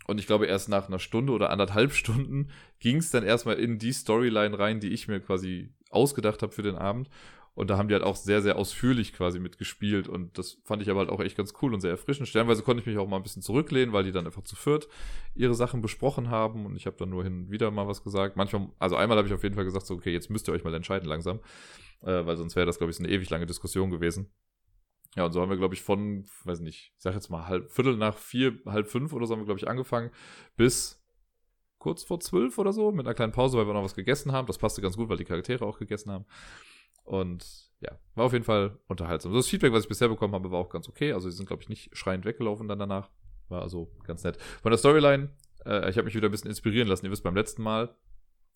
[0.08, 2.50] Und ich glaube, erst nach einer Stunde oder anderthalb Stunden
[2.80, 6.64] ging es dann erstmal in die Storyline rein, die ich mir quasi ausgedacht habe für
[6.64, 7.10] den Abend.
[7.56, 10.08] Und da haben die halt auch sehr, sehr ausführlich quasi mitgespielt.
[10.08, 12.28] Und das fand ich aber halt auch echt ganz cool und sehr erfrischend.
[12.28, 14.88] Stellenweise konnte ich mich auch mal ein bisschen zurücklehnen, weil die dann einfach zu viert
[15.36, 16.66] ihre Sachen besprochen haben.
[16.66, 18.38] Und ich habe dann nur hin und wieder mal was gesagt.
[18.38, 20.64] Manchmal, also einmal habe ich auf jeden Fall gesagt, so, okay, jetzt müsst ihr euch
[20.64, 21.42] mal entscheiden langsam.
[22.02, 24.32] Äh, weil sonst wäre das, glaube ich, so eine ewig lange Diskussion gewesen.
[25.16, 27.70] Ja, und so haben wir, glaube ich, von, weiß nicht, ich sag jetzt mal halb,
[27.70, 30.10] Viertel nach vier, halb fünf oder so haben wir, glaube ich, angefangen,
[30.58, 31.04] bis
[31.78, 34.48] kurz vor zwölf oder so, mit einer kleinen Pause, weil wir noch was gegessen haben.
[34.48, 36.26] Das passte ganz gut, weil die Charaktere auch gegessen haben.
[37.04, 39.34] Und ja, war auf jeden Fall unterhaltsam.
[39.34, 41.12] Das Feedback, was ich bisher bekommen habe, war auch ganz okay.
[41.12, 43.10] Also, sie sind, glaube ich, nicht schreiend weggelaufen dann danach.
[43.50, 44.42] War also ganz nett.
[44.62, 45.30] Von der Storyline,
[45.66, 47.06] äh, ich habe mich wieder ein bisschen inspirieren lassen.
[47.06, 47.94] Ihr wisst, beim letzten Mal,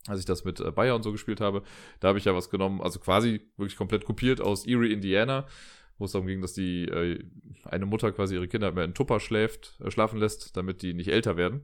[0.08, 1.64] als ich das mit äh, Bayer und so gespielt habe,
[2.00, 5.46] da habe ich ja was genommen, also quasi wirklich komplett kopiert aus Erie, Indiana
[5.98, 7.24] wo es darum ging, dass die äh,
[7.64, 11.10] eine Mutter quasi ihre Kinder mehr in Tupper schläft, äh, schlafen lässt, damit die nicht
[11.10, 11.62] älter werden.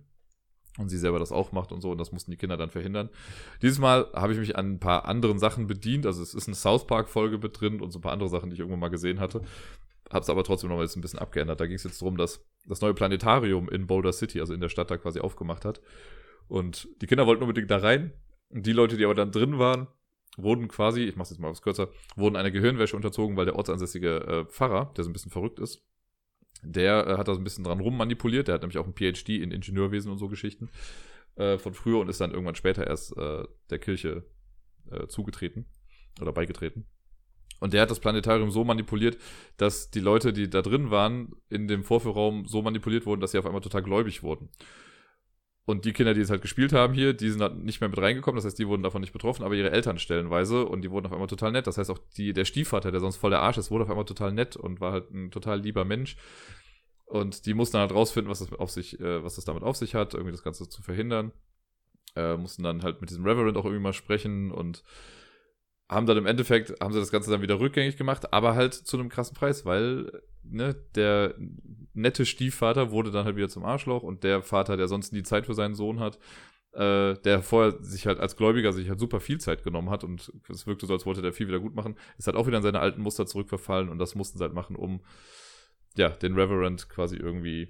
[0.80, 3.10] Und sie selber das auch macht und so, und das mussten die Kinder dann verhindern.
[3.62, 6.08] Dieses Mal habe ich mich an ein paar anderen Sachen bedient.
[6.08, 8.56] Also es ist eine South Park-Folge mit drin und so ein paar andere Sachen, die
[8.56, 9.42] ich irgendwann mal gesehen hatte.
[10.10, 11.60] Habe es aber trotzdem noch mal jetzt ein bisschen abgeändert.
[11.60, 14.70] Da ging es jetzt darum, dass das neue Planetarium in Boulder City, also in der
[14.70, 15.80] Stadt, da quasi aufgemacht hat.
[16.48, 18.14] Und die Kinder wollten unbedingt da rein.
[18.50, 19.88] Und die Leute, die aber dann drin waren,
[20.38, 23.56] wurden quasi, ich mache es jetzt mal was kürzer, wurden einer Gehirnwäsche unterzogen, weil der
[23.56, 25.84] ortsansässige äh, Pfarrer, der so ein bisschen verrückt ist,
[26.64, 28.48] der äh, hat da so ein bisschen dran rummanipuliert.
[28.48, 30.70] Der hat nämlich auch ein PhD in Ingenieurwesen und so Geschichten
[31.36, 34.26] äh, von früher und ist dann irgendwann später erst äh, der Kirche
[34.92, 35.66] äh, zugetreten
[36.22, 36.86] oder beigetreten.
[37.60, 39.18] Und der hat das Planetarium so manipuliert,
[39.58, 43.38] dass die Leute, die da drin waren, in dem Vorführraum so manipuliert wurden, dass sie
[43.38, 44.50] auf einmal total gläubig wurden.
[45.66, 47.99] Und die Kinder, die es halt gespielt haben hier, die sind halt nicht mehr mit
[47.99, 48.36] reingekommen.
[48.36, 51.14] Das heißt, die wurden davon nicht betroffen, aber ihre Eltern stellenweise und die wurden auf
[51.14, 51.68] einmal total nett.
[51.68, 54.05] Das heißt, auch die, der Stiefvater, der sonst voll der Arsch ist, wurde auf einmal
[54.05, 56.18] total nett und war halt ein total lieber Mensch.
[57.05, 59.95] Und die mussten halt rausfinden, was das auf sich, äh, was das damit auf sich
[59.95, 61.32] hat, irgendwie das Ganze zu verhindern.
[62.16, 64.84] Äh, mussten dann halt mit diesem Reverend auch irgendwie mal sprechen und
[65.90, 68.98] haben dann im Endeffekt, haben sie das Ganze dann wieder rückgängig gemacht, aber halt zu
[68.98, 71.36] einem krassen Preis, weil ne, der
[71.94, 75.46] nette Stiefvater wurde dann halt wieder zum Arschloch und der Vater, der sonst nie Zeit
[75.46, 76.18] für seinen Sohn hat,
[76.74, 80.32] äh, der vorher sich halt als Gläubiger sich halt super viel Zeit genommen hat und
[80.50, 82.64] es wirkte so, als wollte der viel wieder gut machen, ist halt auch wieder in
[82.64, 85.02] seine alten Muster zurückverfallen und das mussten sie halt machen, um
[85.96, 87.70] ja, den Reverend quasi irgendwie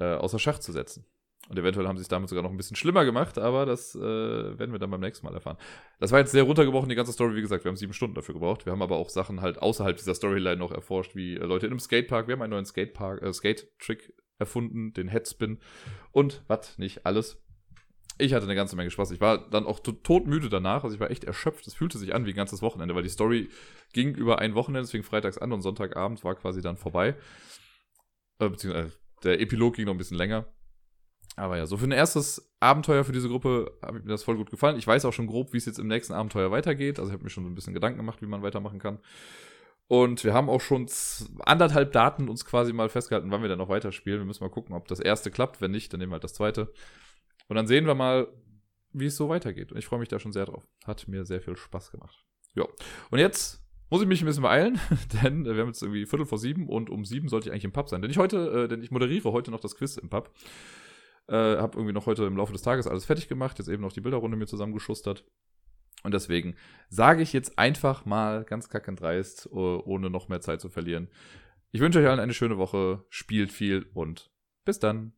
[0.00, 1.06] äh, außer Schach zu setzen.
[1.48, 4.00] Und eventuell haben sie es damit sogar noch ein bisschen schlimmer gemacht, aber das äh,
[4.00, 5.58] werden wir dann beim nächsten Mal erfahren.
[5.98, 7.34] Das war jetzt sehr runtergebrochen, die ganze Story.
[7.34, 8.64] Wie gesagt, wir haben sieben Stunden dafür gebraucht.
[8.64, 11.72] Wir haben aber auch Sachen halt außerhalb dieser Storyline noch erforscht, wie äh, Leute in
[11.72, 12.28] einem Skatepark.
[12.28, 15.58] Wir haben einen neuen Skatepark, äh, Skate-Trick erfunden, den Headspin
[16.12, 17.42] und was nicht alles.
[18.18, 19.10] Ich hatte eine ganze Menge Spaß.
[19.10, 20.84] Ich war dann auch todmüde danach.
[20.84, 21.66] Also ich war echt erschöpft.
[21.66, 23.48] Es fühlte sich an wie ein ganzes Wochenende, weil die Story
[23.92, 27.16] ging über ein Wochenende, deswegen freitags an und Sonntagabend war quasi dann vorbei.
[28.38, 28.92] Äh, beziehungsweise
[29.24, 30.46] der Epilog ging noch ein bisschen länger.
[31.36, 34.50] Aber ja, so für ein erstes Abenteuer für diese Gruppe habe mir das voll gut
[34.50, 34.76] gefallen.
[34.76, 36.98] Ich weiß auch schon grob, wie es jetzt im nächsten Abenteuer weitergeht.
[36.98, 38.98] Also ich habe mir schon so ein bisschen Gedanken gemacht, wie man weitermachen kann.
[39.88, 40.88] Und wir haben auch schon
[41.40, 44.20] anderthalb Daten uns quasi mal festgehalten, wann wir dann noch weiterspielen.
[44.20, 45.60] Wir müssen mal gucken, ob das erste klappt.
[45.60, 46.72] Wenn nicht, dann nehmen wir halt das zweite.
[47.48, 48.28] Und dann sehen wir mal,
[48.92, 49.72] wie es so weitergeht.
[49.72, 50.66] Und ich freue mich da schon sehr drauf.
[50.86, 52.24] Hat mir sehr viel Spaß gemacht.
[52.54, 52.66] Ja.
[53.10, 54.80] Und jetzt muss ich mich ein bisschen beeilen,
[55.22, 57.72] denn wir haben jetzt irgendwie Viertel vor sieben und um sieben sollte ich eigentlich im
[57.72, 58.00] Pub sein.
[58.00, 60.30] Denn ich heute, äh, denn ich moderiere heute noch das Quiz im Pub.
[61.28, 63.92] Äh, habe irgendwie noch heute im Laufe des Tages alles fertig gemacht, jetzt eben noch
[63.92, 65.24] die Bilderrunde mir zusammengeschustert.
[66.02, 66.56] Und deswegen
[66.88, 71.08] sage ich jetzt einfach mal ganz kackend dreist, ohne noch mehr Zeit zu verlieren.
[71.70, 74.30] Ich wünsche euch allen eine schöne Woche, spielt viel und
[74.64, 75.12] bis dann.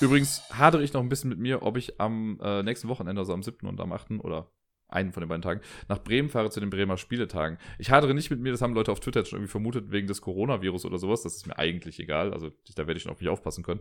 [0.00, 3.34] Übrigens hadere ich noch ein bisschen mit mir, ob ich am äh, nächsten Wochenende, also
[3.34, 3.66] am 7.
[3.66, 4.12] und am 8.
[4.20, 4.50] oder
[4.92, 7.58] einen von den beiden Tagen, nach Bremen fahre zu den Bremer Spieletagen.
[7.78, 10.20] Ich hadere nicht mit mir, das haben Leute auf Twitter schon irgendwie vermutet, wegen des
[10.20, 11.22] Coronavirus oder sowas.
[11.22, 12.32] Das ist mir eigentlich egal.
[12.32, 13.80] Also da werde ich schon auf mich aufpassen können.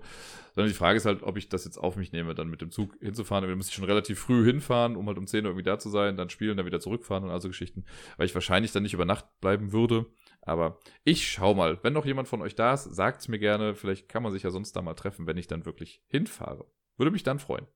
[0.53, 2.71] Sondern die Frage ist halt, ob ich das jetzt auf mich nehme, dann mit dem
[2.71, 3.47] Zug hinzufahren.
[3.47, 5.89] Da muss ich schon relativ früh hinfahren, um halt um 10 Uhr irgendwie da zu
[5.89, 7.85] sein, dann spielen, dann wieder zurückfahren und also Geschichten.
[8.17, 10.05] Weil ich wahrscheinlich dann nicht über Nacht bleiben würde.
[10.41, 11.79] Aber ich schau mal.
[11.83, 13.75] Wenn noch jemand von euch da ist, sagt es mir gerne.
[13.75, 16.65] Vielleicht kann man sich ja sonst da mal treffen, wenn ich dann wirklich hinfahre.
[16.97, 17.67] Würde mich dann freuen.